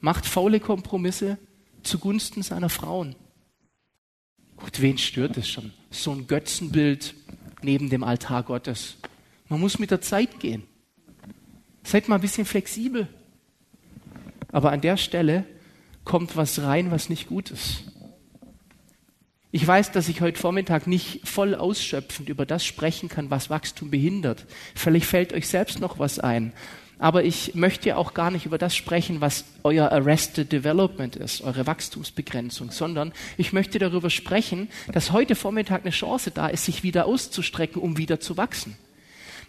macht 0.00 0.26
faule 0.26 0.60
Kompromisse 0.60 1.38
zugunsten 1.82 2.42
seiner 2.42 2.68
Frauen. 2.68 3.14
Gut, 4.56 4.80
wen 4.80 4.98
stört 4.98 5.36
es 5.36 5.48
schon? 5.48 5.72
So 5.96 6.12
ein 6.12 6.26
Götzenbild 6.26 7.14
neben 7.62 7.88
dem 7.88 8.04
Altar 8.04 8.42
Gottes. 8.42 8.96
Man 9.48 9.60
muss 9.60 9.78
mit 9.78 9.90
der 9.90 10.02
Zeit 10.02 10.40
gehen. 10.40 10.62
Seid 11.84 12.08
mal 12.08 12.16
ein 12.16 12.20
bisschen 12.20 12.44
flexibel. 12.44 13.08
Aber 14.52 14.72
an 14.72 14.82
der 14.82 14.98
Stelle 14.98 15.44
kommt 16.04 16.36
was 16.36 16.60
rein, 16.60 16.90
was 16.90 17.08
nicht 17.08 17.28
gut 17.28 17.50
ist. 17.50 17.84
Ich 19.52 19.66
weiß, 19.66 19.92
dass 19.92 20.08
ich 20.08 20.20
heute 20.20 20.38
Vormittag 20.38 20.86
nicht 20.86 21.26
voll 21.26 21.54
ausschöpfend 21.54 22.28
über 22.28 22.44
das 22.44 22.64
sprechen 22.64 23.08
kann, 23.08 23.30
was 23.30 23.48
Wachstum 23.48 23.90
behindert. 23.90 24.44
Vielleicht 24.74 25.06
fällt 25.06 25.32
euch 25.32 25.48
selbst 25.48 25.80
noch 25.80 25.98
was 25.98 26.18
ein. 26.18 26.52
Aber 26.98 27.24
ich 27.24 27.54
möchte 27.54 27.96
auch 27.96 28.14
gar 28.14 28.30
nicht 28.30 28.46
über 28.46 28.56
das 28.56 28.74
sprechen, 28.74 29.20
was 29.20 29.44
euer 29.64 29.92
Arrested 29.92 30.50
Development 30.50 31.14
ist, 31.14 31.42
eure 31.42 31.66
Wachstumsbegrenzung, 31.66 32.70
sondern 32.70 33.12
ich 33.36 33.52
möchte 33.52 33.78
darüber 33.78 34.08
sprechen, 34.08 34.68
dass 34.92 35.12
heute 35.12 35.34
Vormittag 35.34 35.82
eine 35.82 35.90
Chance 35.90 36.30
da 36.30 36.46
ist, 36.48 36.64
sich 36.64 36.82
wieder 36.82 37.04
auszustrecken, 37.04 37.82
um 37.82 37.98
wieder 37.98 38.18
zu 38.18 38.38
wachsen. 38.38 38.76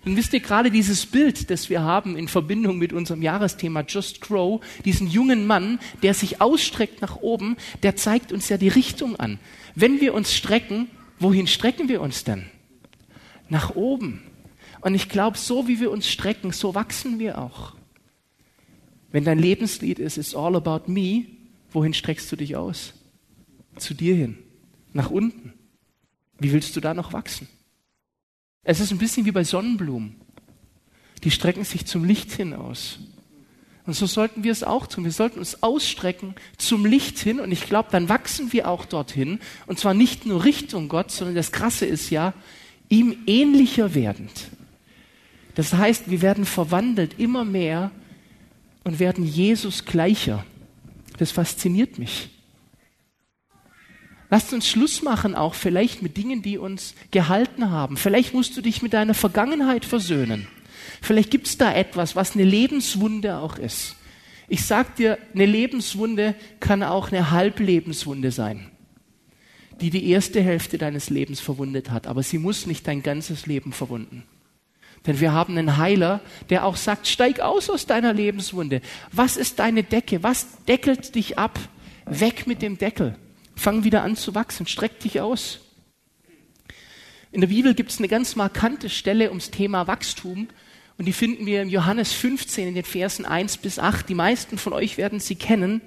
Dann 0.03 0.15
wisst 0.15 0.33
ihr 0.33 0.39
gerade 0.41 0.71
dieses 0.71 1.05
Bild, 1.05 1.49
das 1.49 1.69
wir 1.69 1.81
haben 1.81 2.17
in 2.17 2.27
Verbindung 2.27 2.77
mit 2.77 2.93
unserem 2.93 3.21
Jahresthema 3.21 3.83
Just 3.87 4.21
Grow, 4.21 4.61
diesen 4.85 5.07
jungen 5.07 5.47
Mann, 5.47 5.79
der 6.03 6.13
sich 6.13 6.41
ausstreckt 6.41 7.01
nach 7.01 7.17
oben, 7.17 7.57
der 7.83 7.95
zeigt 7.95 8.31
uns 8.31 8.49
ja 8.49 8.57
die 8.57 8.67
Richtung 8.67 9.17
an. 9.17 9.39
Wenn 9.73 9.99
wir 10.01 10.13
uns 10.13 10.33
strecken, 10.33 10.89
wohin 11.19 11.47
strecken 11.47 11.89
wir 11.89 12.01
uns 12.01 12.23
denn? 12.23 12.45
Nach 13.49 13.75
oben. 13.75 14.23
Und 14.81 14.95
ich 14.95 15.09
glaube, 15.09 15.37
so 15.37 15.67
wie 15.67 15.79
wir 15.79 15.91
uns 15.91 16.07
strecken, 16.07 16.51
so 16.51 16.75
wachsen 16.75 17.19
wir 17.19 17.37
auch. 17.37 17.75
Wenn 19.11 19.23
dein 19.23 19.39
Lebenslied 19.39 19.99
ist, 19.99 20.17
it's 20.17 20.35
all 20.35 20.55
about 20.55 20.91
me, 20.91 21.25
wohin 21.71 21.93
streckst 21.93 22.31
du 22.31 22.35
dich 22.35 22.55
aus? 22.55 22.93
Zu 23.77 23.93
dir 23.93 24.15
hin, 24.15 24.37
nach 24.93 25.09
unten. 25.09 25.53
Wie 26.39 26.51
willst 26.51 26.75
du 26.75 26.81
da 26.81 26.93
noch 26.93 27.13
wachsen? 27.13 27.47
Es 28.63 28.79
ist 28.79 28.91
ein 28.91 28.97
bisschen 28.97 29.25
wie 29.25 29.31
bei 29.31 29.43
Sonnenblumen. 29.43 30.15
Die 31.23 31.31
strecken 31.31 31.63
sich 31.63 31.85
zum 31.85 32.03
Licht 32.03 32.31
hin 32.31 32.53
aus. 32.53 32.99
Und 33.85 33.93
so 33.93 34.05
sollten 34.05 34.43
wir 34.43 34.51
es 34.51 34.63
auch 34.63 34.85
tun. 34.85 35.05
Wir 35.05 35.11
sollten 35.11 35.39
uns 35.39 35.63
ausstrecken 35.63 36.35
zum 36.57 36.85
Licht 36.85 37.17
hin. 37.17 37.39
Und 37.39 37.51
ich 37.53 37.65
glaube, 37.65 37.87
dann 37.91 38.09
wachsen 38.09 38.51
wir 38.51 38.67
auch 38.67 38.83
dorthin. 38.83 39.39
Und 39.65 39.79
zwar 39.79 39.93
nicht 39.93 40.25
nur 40.25 40.43
Richtung 40.43 40.89
Gott, 40.89 41.09
sondern 41.09 41.35
das 41.35 41.53
Krasse 41.53 41.85
ist 41.85 42.09
ja, 42.09 42.33
ihm 42.89 43.15
ähnlicher 43.25 43.95
werdend. 43.95 44.51
Das 45.57 45.73
heißt, 45.73 46.11
wir 46.11 46.21
werden 46.21 46.45
verwandelt 46.45 47.17
immer 47.17 47.43
mehr 47.43 47.89
und 48.83 48.99
werden 48.99 49.25
Jesus 49.25 49.85
gleicher. 49.85 50.45
Das 51.17 51.31
fasziniert 51.31 51.97
mich. 51.97 52.29
Lasst 54.29 54.53
uns 54.53 54.67
Schluss 54.67 55.01
machen, 55.01 55.33
auch 55.33 55.55
vielleicht 55.55 56.03
mit 56.03 56.15
Dingen, 56.15 56.43
die 56.43 56.59
uns 56.59 56.93
gehalten 57.09 57.71
haben. 57.71 57.97
Vielleicht 57.97 58.35
musst 58.35 58.55
du 58.55 58.61
dich 58.61 58.83
mit 58.83 58.93
deiner 58.93 59.15
Vergangenheit 59.15 59.83
versöhnen. 59.83 60.47
Vielleicht 61.01 61.31
gibt 61.31 61.47
es 61.47 61.57
da 61.57 61.73
etwas, 61.73 62.15
was 62.15 62.35
eine 62.35 62.43
Lebenswunde 62.43 63.39
auch 63.39 63.57
ist. 63.57 63.95
Ich 64.47 64.63
sag 64.63 64.95
dir, 64.95 65.17
eine 65.33 65.47
Lebenswunde 65.47 66.35
kann 66.59 66.83
auch 66.83 67.11
eine 67.11 67.31
Halblebenswunde 67.31 68.29
sein, 68.29 68.69
die 69.81 69.89
die 69.89 70.07
erste 70.07 70.39
Hälfte 70.39 70.77
deines 70.77 71.09
Lebens 71.09 71.39
verwundet 71.39 71.89
hat, 71.89 72.05
aber 72.05 72.21
sie 72.21 72.37
muss 72.37 72.67
nicht 72.67 72.85
dein 72.85 73.01
ganzes 73.01 73.47
Leben 73.47 73.73
verwunden. 73.73 74.23
Denn 75.05 75.19
wir 75.19 75.31
haben 75.31 75.57
einen 75.57 75.77
Heiler, 75.77 76.21
der 76.49 76.65
auch 76.65 76.75
sagt, 76.75 77.07
steig 77.07 77.39
aus 77.39 77.69
aus 77.69 77.85
deiner 77.85 78.13
Lebenswunde. 78.13 78.81
Was 79.11 79.37
ist 79.37 79.59
deine 79.59 79.83
Decke? 79.83 80.23
Was 80.23 80.63
deckelt 80.65 81.15
dich 81.15 81.37
ab? 81.37 81.59
Weg 82.05 82.47
mit 82.47 82.61
dem 82.61 82.77
Deckel. 82.77 83.15
Fang 83.55 83.83
wieder 83.83 84.03
an 84.03 84.15
zu 84.15 84.35
wachsen. 84.35 84.67
Streck 84.67 84.99
dich 84.99 85.21
aus. 85.21 85.59
In 87.31 87.41
der 87.41 87.47
Bibel 87.47 87.73
gibt 87.73 87.91
es 87.91 87.99
eine 87.99 88.07
ganz 88.07 88.35
markante 88.35 88.89
Stelle 88.89 89.29
ums 89.29 89.51
Thema 89.51 89.87
Wachstum. 89.87 90.47
Und 90.97 91.05
die 91.05 91.13
finden 91.13 91.45
wir 91.45 91.61
im 91.61 91.69
Johannes 91.69 92.13
15 92.13 92.69
in 92.69 92.75
den 92.75 92.83
Versen 92.83 93.25
1 93.25 93.57
bis 93.57 93.79
8. 93.79 94.09
Die 94.09 94.15
meisten 94.15 94.57
von 94.57 94.73
euch 94.73 94.97
werden 94.97 95.19
sie 95.19 95.35
kennen. 95.35 95.81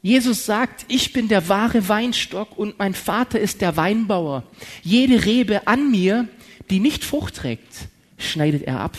Jesus 0.00 0.44
sagt, 0.44 0.84
ich 0.88 1.12
bin 1.12 1.28
der 1.28 1.48
wahre 1.48 1.88
Weinstock 1.88 2.58
und 2.58 2.78
mein 2.78 2.92
Vater 2.92 3.40
ist 3.40 3.62
der 3.62 3.76
Weinbauer. 3.76 4.44
Jede 4.82 5.24
Rebe 5.24 5.66
an 5.66 5.90
mir, 5.90 6.28
die 6.70 6.80
nicht 6.80 7.04
Frucht 7.04 7.36
trägt, 7.36 7.88
schneidet 8.18 8.62
er 8.62 8.80
ab. 8.80 8.96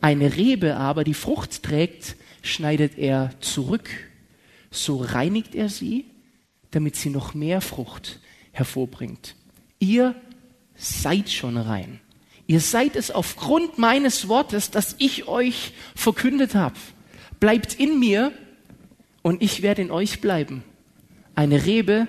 Eine 0.00 0.36
Rebe 0.36 0.76
aber, 0.76 1.04
die 1.04 1.14
Frucht 1.14 1.62
trägt, 1.62 2.16
schneidet 2.42 2.98
er 2.98 3.30
zurück. 3.40 3.88
So 4.70 4.96
reinigt 4.96 5.54
er 5.54 5.68
sie, 5.68 6.06
damit 6.70 6.96
sie 6.96 7.10
noch 7.10 7.34
mehr 7.34 7.60
Frucht 7.60 8.20
hervorbringt. 8.52 9.36
Ihr 9.78 10.14
seid 10.74 11.30
schon 11.30 11.56
rein. 11.56 12.00
Ihr 12.46 12.60
seid 12.60 12.96
es 12.96 13.10
aufgrund 13.10 13.78
meines 13.78 14.28
Wortes, 14.28 14.70
das 14.70 14.96
ich 14.98 15.28
euch 15.28 15.72
verkündet 15.94 16.54
habe. 16.54 16.74
Bleibt 17.40 17.74
in 17.74 17.98
mir 17.98 18.32
und 19.22 19.42
ich 19.42 19.62
werde 19.62 19.82
in 19.82 19.90
euch 19.90 20.20
bleiben. 20.20 20.64
Eine 21.34 21.64
Rebe 21.64 22.08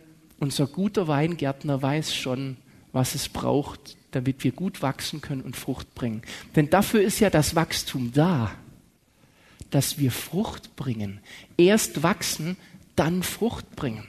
unser 0.41 0.65
guter 0.65 1.07
Weingärtner 1.07 1.81
weiß 1.83 2.15
schon, 2.15 2.57
was 2.93 3.13
es 3.13 3.29
braucht, 3.29 3.95
damit 4.09 4.43
wir 4.43 4.51
gut 4.51 4.81
wachsen 4.81 5.21
können 5.21 5.43
und 5.43 5.55
Frucht 5.55 5.93
bringen. 5.93 6.23
Denn 6.55 6.69
dafür 6.69 7.01
ist 7.01 7.19
ja 7.19 7.29
das 7.29 7.55
Wachstum 7.55 8.11
da, 8.11 8.51
dass 9.69 9.99
wir 9.99 10.11
Frucht 10.11 10.75
bringen. 10.75 11.19
Erst 11.57 12.01
wachsen, 12.01 12.57
dann 12.95 13.21
Frucht 13.21 13.75
bringen. 13.75 14.07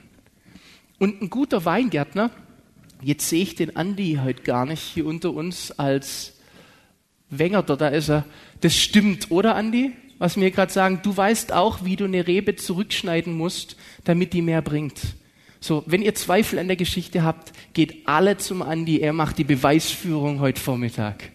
Und 0.99 1.21
ein 1.21 1.29
guter 1.29 1.67
Weingärtner, 1.67 2.31
jetzt 3.03 3.29
sehe 3.29 3.43
ich 3.43 3.55
den 3.55 3.77
Andi 3.77 4.19
heute 4.23 4.43
gar 4.43 4.65
nicht 4.65 4.83
hier 4.83 5.05
unter 5.05 5.35
uns 5.35 5.71
als 5.73 6.39
Wengerter, 7.29 7.77
da 7.77 7.89
ist 7.89 8.09
er. 8.09 8.25
Das 8.63 8.75
stimmt, 8.75 9.31
oder 9.31 9.55
Andi? 9.55 9.93
Was 10.19 10.39
mir 10.39 10.51
gerade 10.51 10.73
sagen, 10.73 11.01
du 11.03 11.15
weißt 11.15 11.53
auch, 11.53 11.85
wie 11.85 11.97
du 11.97 12.05
eine 12.05 12.27
Rebe 12.27 12.57
zurückschneiden 12.57 13.37
musst, 13.37 13.77
damit 14.05 14.33
die 14.33 14.43
mehr 14.43 14.63
bringt. 14.63 15.15
So, 15.63 15.85
wenn 15.87 16.03
ihr 16.03 16.17
Zweifel 16.17 16.59
an 16.59 16.67
der 16.67 16.77
Geschichte 16.77 17.23
habt, 17.23 17.53
geht 17.73 18.09
alle 18.09 18.37
zum 18.37 18.63
Andi. 18.63 18.99
Er 18.99 19.13
macht 19.13 19.39
die 19.39 19.45
Beweisführung 19.45 20.41
heute 20.41 20.61
Vormittag. 20.61 21.31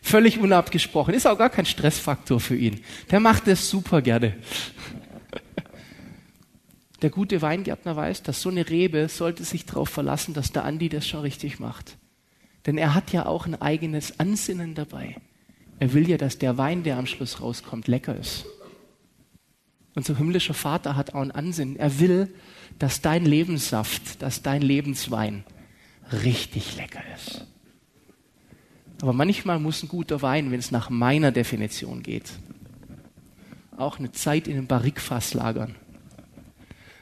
Völlig 0.00 0.38
unabgesprochen. 0.38 1.14
Ist 1.14 1.26
auch 1.26 1.36
gar 1.36 1.50
kein 1.50 1.66
Stressfaktor 1.66 2.38
für 2.38 2.54
ihn. 2.54 2.80
Der 3.10 3.18
macht 3.18 3.48
das 3.48 3.68
super 3.68 4.02
gerne. 4.02 4.36
Der 7.02 7.10
gute 7.10 7.42
Weingärtner 7.42 7.96
weiß, 7.96 8.22
dass 8.22 8.40
so 8.40 8.50
eine 8.50 8.70
Rebe 8.70 9.08
sollte 9.08 9.42
sich 9.42 9.66
darauf 9.66 9.88
verlassen, 9.88 10.32
dass 10.32 10.52
der 10.52 10.64
Andi 10.64 10.88
das 10.88 11.06
schon 11.06 11.20
richtig 11.20 11.58
macht. 11.58 11.96
Denn 12.66 12.78
er 12.78 12.94
hat 12.94 13.12
ja 13.12 13.26
auch 13.26 13.46
ein 13.46 13.60
eigenes 13.60 14.20
Ansinnen 14.20 14.76
dabei. 14.76 15.16
Er 15.80 15.92
will 15.92 16.08
ja, 16.08 16.18
dass 16.18 16.38
der 16.38 16.56
Wein, 16.56 16.84
der 16.84 16.98
am 16.98 17.06
Schluss 17.06 17.42
rauskommt, 17.42 17.88
lecker 17.88 18.16
ist. 18.16 18.46
Unser 19.94 20.16
himmlischer 20.16 20.54
Vater 20.54 20.96
hat 20.96 21.14
auch 21.14 21.22
ein 21.22 21.30
Ansinnen. 21.30 21.76
Er 21.76 22.00
will, 22.00 22.34
dass 22.78 23.00
dein 23.00 23.24
Lebenssaft, 23.24 24.22
dass 24.22 24.42
dein 24.42 24.62
Lebenswein 24.62 25.44
richtig 26.12 26.76
lecker 26.76 27.02
ist. 27.14 27.46
Aber 29.00 29.12
manchmal 29.12 29.58
muss 29.58 29.82
ein 29.82 29.88
guter 29.88 30.22
Wein, 30.22 30.50
wenn 30.50 30.58
es 30.58 30.70
nach 30.70 30.90
meiner 30.90 31.30
Definition 31.30 32.02
geht, 32.02 32.32
auch 33.76 33.98
eine 33.98 34.12
Zeit 34.12 34.48
in 34.48 34.56
einem 34.56 34.66
Barrikfass 34.66 35.34
lagern, 35.34 35.74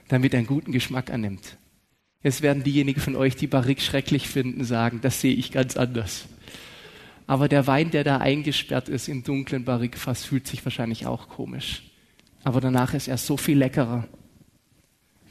damit 0.08 0.34
er 0.34 0.38
einen 0.38 0.46
guten 0.46 0.72
Geschmack 0.72 1.10
annimmt. 1.10 1.58
Jetzt 2.22 2.42
werden 2.42 2.62
diejenigen 2.62 3.00
von 3.00 3.16
euch, 3.16 3.36
die 3.36 3.46
Barrik 3.46 3.80
schrecklich 3.80 4.28
finden, 4.28 4.64
sagen, 4.64 5.00
das 5.00 5.20
sehe 5.20 5.34
ich 5.34 5.50
ganz 5.50 5.76
anders. 5.76 6.26
Aber 7.26 7.48
der 7.48 7.66
Wein, 7.66 7.90
der 7.90 8.04
da 8.04 8.18
eingesperrt 8.18 8.88
ist 8.88 9.08
im 9.08 9.24
dunklen 9.24 9.64
Barrikfass, 9.64 10.24
fühlt 10.24 10.46
sich 10.46 10.64
wahrscheinlich 10.64 11.06
auch 11.06 11.28
komisch. 11.28 11.82
Aber 12.44 12.60
danach 12.60 12.94
ist 12.94 13.08
er 13.08 13.18
so 13.18 13.36
viel 13.36 13.58
leckerer. 13.58 14.06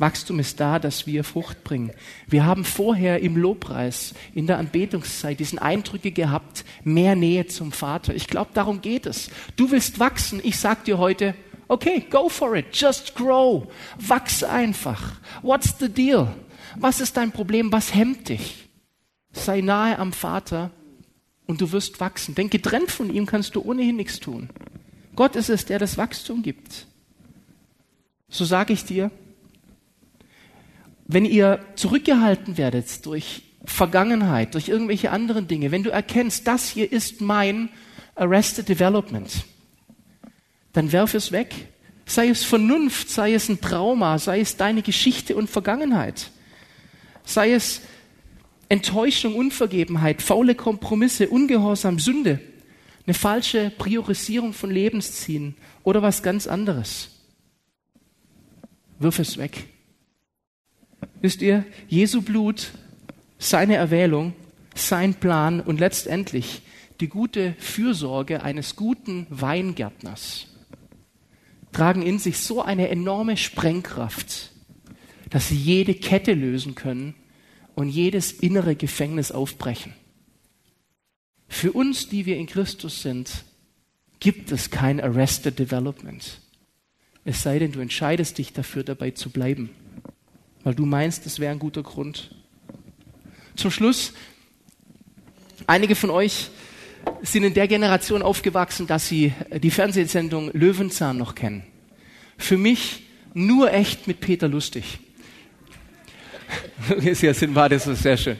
Wachstum 0.01 0.39
ist 0.39 0.59
da, 0.59 0.79
dass 0.79 1.05
wir 1.05 1.23
Frucht 1.23 1.63
bringen. 1.63 1.91
Wir 2.27 2.43
haben 2.45 2.65
vorher 2.65 3.21
im 3.21 3.37
Lobpreis, 3.37 4.15
in 4.33 4.47
der 4.47 4.57
Anbetungszeit, 4.57 5.39
diesen 5.39 5.59
Eindrücke 5.59 6.11
gehabt, 6.11 6.65
mehr 6.83 7.15
Nähe 7.15 7.45
zum 7.45 7.71
Vater. 7.71 8.15
Ich 8.15 8.27
glaube, 8.27 8.49
darum 8.53 8.81
geht 8.81 9.05
es. 9.05 9.29
Du 9.55 9.69
willst 9.69 9.99
wachsen. 9.99 10.41
Ich 10.43 10.57
sag 10.57 10.85
dir 10.85 10.97
heute, 10.97 11.35
okay, 11.67 12.03
go 12.09 12.29
for 12.29 12.55
it. 12.55 12.65
Just 12.73 13.15
grow. 13.15 13.67
Wachs 13.99 14.43
einfach. 14.43 15.19
What's 15.43 15.75
the 15.79 15.87
deal? 15.87 16.33
Was 16.77 16.99
ist 16.99 17.15
dein 17.15 17.31
Problem? 17.31 17.71
Was 17.71 17.93
hemmt 17.93 18.29
dich? 18.29 18.69
Sei 19.33 19.61
nahe 19.61 19.99
am 19.99 20.13
Vater 20.13 20.71
und 21.45 21.61
du 21.61 21.71
wirst 21.71 21.99
wachsen. 21.99 22.33
Denn 22.33 22.49
getrennt 22.49 22.89
von 22.89 23.13
ihm 23.13 23.27
kannst 23.27 23.55
du 23.55 23.61
ohnehin 23.61 23.97
nichts 23.97 24.19
tun. 24.19 24.49
Gott 25.15 25.35
ist 25.35 25.49
es, 25.49 25.65
der 25.65 25.77
das 25.77 25.97
Wachstum 25.97 26.41
gibt. 26.41 26.87
So 28.31 28.45
sage 28.45 28.71
ich 28.71 28.85
dir, 28.85 29.11
wenn 31.05 31.25
ihr 31.25 31.59
zurückgehalten 31.75 32.57
werdet 32.57 33.05
durch 33.05 33.43
Vergangenheit, 33.65 34.53
durch 34.53 34.69
irgendwelche 34.69 35.11
anderen 35.11 35.49
Dinge, 35.49 35.71
wenn 35.71 35.83
du 35.83 35.91
erkennst, 35.91 36.47
das 36.47 36.69
hier 36.69 36.89
ist 36.89 37.19
mein 37.19 37.69
Arrested 38.15 38.69
Development, 38.69 39.29
dann 40.71 40.91
werf 40.93 41.13
es 41.13 41.33
weg. 41.33 41.53
Sei 42.05 42.29
es 42.29 42.43
Vernunft, 42.45 43.09
sei 43.09 43.33
es 43.33 43.49
ein 43.49 43.59
Trauma, 43.59 44.17
sei 44.17 44.39
es 44.39 44.55
deine 44.55 44.81
Geschichte 44.81 45.35
und 45.35 45.49
Vergangenheit, 45.49 46.31
sei 47.25 47.51
es 47.51 47.81
Enttäuschung, 48.69 49.35
Unvergebenheit, 49.35 50.21
faule 50.21 50.55
Kompromisse, 50.55 51.27
Ungehorsam, 51.27 51.99
Sünde, 51.99 52.39
eine 53.05 53.13
falsche 53.13 53.69
Priorisierung 53.77 54.53
von 54.53 54.71
Lebenszielen 54.71 55.55
oder 55.83 56.01
was 56.01 56.23
ganz 56.23 56.47
anderes. 56.47 57.10
Wirf 59.01 59.17
es 59.17 59.37
weg. 59.37 59.67
Wisst 61.21 61.41
ihr, 61.41 61.65
Jesu 61.87 62.21
Blut, 62.21 62.71
seine 63.39 63.75
Erwählung, 63.75 64.33
sein 64.75 65.15
Plan 65.15 65.59
und 65.59 65.79
letztendlich 65.79 66.61
die 66.99 67.07
gute 67.07 67.55
Fürsorge 67.57 68.43
eines 68.43 68.75
guten 68.75 69.25
Weingärtners 69.29 70.47
tragen 71.71 72.03
in 72.03 72.19
sich 72.19 72.37
so 72.37 72.61
eine 72.61 72.89
enorme 72.89 73.37
Sprengkraft, 73.37 74.51
dass 75.31 75.47
sie 75.47 75.55
jede 75.55 75.95
Kette 75.95 76.33
lösen 76.33 76.75
können 76.75 77.15
und 77.73 77.89
jedes 77.89 78.31
innere 78.31 78.75
Gefängnis 78.75 79.31
aufbrechen. 79.31 79.93
Für 81.47 81.71
uns, 81.71 82.07
die 82.07 82.27
wir 82.27 82.37
in 82.37 82.45
Christus 82.45 83.01
sind, 83.01 83.45
gibt 84.19 84.51
es 84.51 84.69
kein 84.69 85.01
Arrested 85.01 85.57
Development. 85.57 86.39
Es 87.23 87.43
sei 87.43 87.59
denn, 87.59 87.71
du 87.71 87.79
entscheidest 87.79 88.37
dich 88.37 88.53
dafür, 88.53 88.83
dabei 88.83 89.11
zu 89.11 89.29
bleiben 89.29 89.69
weil 90.63 90.75
du 90.75 90.85
meinst, 90.85 91.25
das 91.25 91.39
wäre 91.39 91.51
ein 91.51 91.59
guter 91.59 91.83
Grund. 91.83 92.31
Zum 93.55 93.71
Schluss, 93.71 94.13
einige 95.67 95.95
von 95.95 96.09
euch 96.09 96.49
sind 97.21 97.43
in 97.43 97.53
der 97.53 97.67
Generation 97.67 98.21
aufgewachsen, 98.21 98.87
dass 98.87 99.07
sie 99.07 99.33
die 99.61 99.71
Fernsehsendung 99.71 100.51
Löwenzahn 100.53 101.17
noch 101.17 101.35
kennen. 101.35 101.63
Für 102.37 102.57
mich 102.57 103.03
nur 103.33 103.73
echt 103.73 104.07
mit 104.07 104.19
Peter 104.19 104.47
Lustig. 104.47 104.99
Sehr 107.13 107.33
sympathisch, 107.33 107.83
das 107.83 107.93
ist 107.93 108.03
sehr 108.03 108.17
schön. 108.17 108.37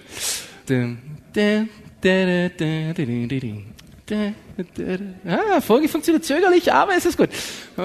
Ja, 5.24 5.62
Folge 5.62 5.88
funktioniert 5.88 6.26
zögerlich, 6.26 6.72
aber 6.74 6.96
es 6.96 7.06
ist 7.06 7.18
gut. 7.18 7.30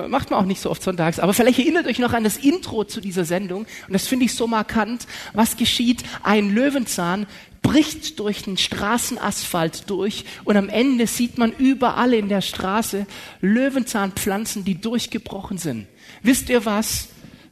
Macht 0.08 0.30
man 0.30 0.40
auch 0.40 0.46
nicht 0.46 0.60
so 0.60 0.70
oft 0.70 0.82
sonntags. 0.82 1.18
Aber 1.18 1.34
vielleicht 1.34 1.58
erinnert 1.58 1.86
euch 1.86 1.98
noch 1.98 2.12
an 2.12 2.24
das 2.24 2.36
Intro 2.36 2.84
zu 2.84 3.00
dieser 3.00 3.24
Sendung. 3.24 3.66
Und 3.86 3.92
das 3.92 4.06
finde 4.06 4.26
ich 4.26 4.34
so 4.34 4.46
markant. 4.46 5.06
Was 5.32 5.56
geschieht? 5.56 6.04
Ein 6.22 6.54
Löwenzahn 6.54 7.26
bricht 7.66 8.20
durch 8.20 8.42
den 8.42 8.56
Straßenasphalt 8.56 9.90
durch 9.90 10.24
und 10.44 10.56
am 10.56 10.68
Ende 10.68 11.08
sieht 11.08 11.36
man 11.36 11.50
überall 11.52 12.14
in 12.14 12.28
der 12.28 12.40
Straße 12.40 13.06
Löwenzahnpflanzen, 13.40 14.64
die 14.64 14.80
durchgebrochen 14.80 15.58
sind. 15.58 15.88
Wisst 16.22 16.48
ihr 16.48 16.64
was? 16.64 17.08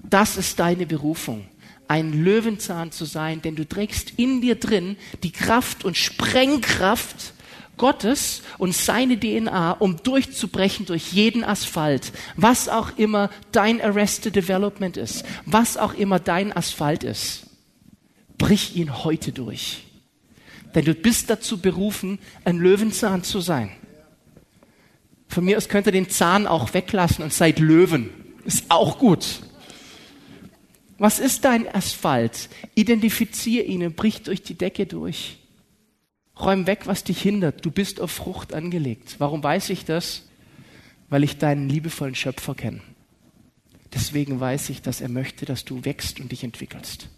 Das 0.08 0.36
ist 0.36 0.60
deine 0.60 0.86
Berufung, 0.86 1.46
ein 1.88 2.24
Löwenzahn 2.24 2.92
zu 2.92 3.06
sein, 3.06 3.42
denn 3.42 3.56
du 3.56 3.66
trägst 3.66 4.12
in 4.16 4.40
dir 4.40 4.54
drin 4.54 4.96
die 5.24 5.32
Kraft 5.32 5.84
und 5.84 5.96
Sprengkraft 5.96 7.33
Gottes 7.76 8.42
und 8.58 8.74
seine 8.74 9.18
DNA, 9.18 9.72
um 9.72 10.02
durchzubrechen 10.02 10.86
durch 10.86 11.12
jeden 11.12 11.44
Asphalt, 11.44 12.12
was 12.36 12.68
auch 12.68 12.96
immer 12.98 13.30
dein 13.52 13.80
Arrested 13.80 14.36
Development 14.36 14.96
ist, 14.96 15.24
was 15.46 15.76
auch 15.76 15.94
immer 15.94 16.18
dein 16.18 16.56
Asphalt 16.56 17.04
ist. 17.04 17.46
Brich 18.38 18.76
ihn 18.76 19.04
heute 19.04 19.32
durch. 19.32 19.84
Denn 20.74 20.84
du 20.84 20.94
bist 20.94 21.30
dazu 21.30 21.58
berufen, 21.58 22.18
ein 22.44 22.58
Löwenzahn 22.58 23.22
zu 23.22 23.40
sein. 23.40 23.70
Von 25.28 25.44
mir 25.44 25.56
aus 25.56 25.68
könnt 25.68 25.86
ihr 25.86 25.92
den 25.92 26.10
Zahn 26.10 26.46
auch 26.46 26.74
weglassen 26.74 27.24
und 27.24 27.32
seid 27.32 27.58
Löwen. 27.58 28.10
Ist 28.44 28.70
auch 28.70 28.98
gut. 28.98 29.40
Was 30.98 31.18
ist 31.18 31.44
dein 31.44 31.72
Asphalt? 31.72 32.48
Identifizier 32.74 33.64
ihn 33.64 33.84
und 33.84 33.96
brich 33.96 34.22
durch 34.22 34.42
die 34.42 34.54
Decke 34.54 34.86
durch. 34.86 35.38
Räum 36.38 36.66
weg, 36.66 36.86
was 36.86 37.04
dich 37.04 37.20
hindert. 37.22 37.64
Du 37.64 37.70
bist 37.70 38.00
auf 38.00 38.10
Frucht 38.10 38.54
angelegt. 38.54 39.16
Warum 39.18 39.42
weiß 39.42 39.70
ich 39.70 39.84
das? 39.84 40.28
Weil 41.08 41.24
ich 41.24 41.38
deinen 41.38 41.68
liebevollen 41.68 42.14
Schöpfer 42.14 42.54
kenne. 42.54 42.80
Deswegen 43.92 44.40
weiß 44.40 44.70
ich, 44.70 44.82
dass 44.82 45.00
er 45.00 45.08
möchte, 45.08 45.44
dass 45.44 45.64
du 45.64 45.84
wächst 45.84 46.18
und 46.18 46.32
dich 46.32 46.42
entwickelst. 46.42 47.08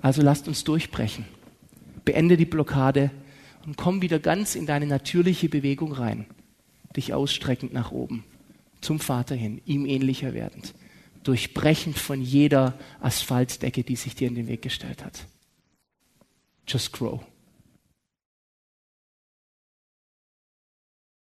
Also 0.00 0.22
lasst 0.22 0.48
uns 0.48 0.64
durchbrechen. 0.64 1.26
Beende 2.04 2.38
die 2.38 2.46
Blockade 2.46 3.10
und 3.66 3.76
komm 3.76 4.00
wieder 4.00 4.18
ganz 4.18 4.54
in 4.54 4.64
deine 4.64 4.86
natürliche 4.86 5.50
Bewegung 5.50 5.92
rein 5.92 6.26
dich 6.96 7.14
ausstreckend 7.14 7.72
nach 7.72 7.92
oben, 7.92 8.24
zum 8.80 9.00
Vater 9.00 9.34
hin, 9.34 9.60
ihm 9.64 9.86
ähnlicher 9.86 10.34
werdend, 10.34 10.74
durchbrechend 11.22 11.98
von 11.98 12.20
jeder 12.20 12.78
Asphaltdecke, 13.00 13.84
die 13.84 13.96
sich 13.96 14.14
dir 14.14 14.28
in 14.28 14.34
den 14.34 14.48
Weg 14.48 14.62
gestellt 14.62 15.04
hat. 15.04 15.26
Just 16.66 16.92
grow. 16.92 17.20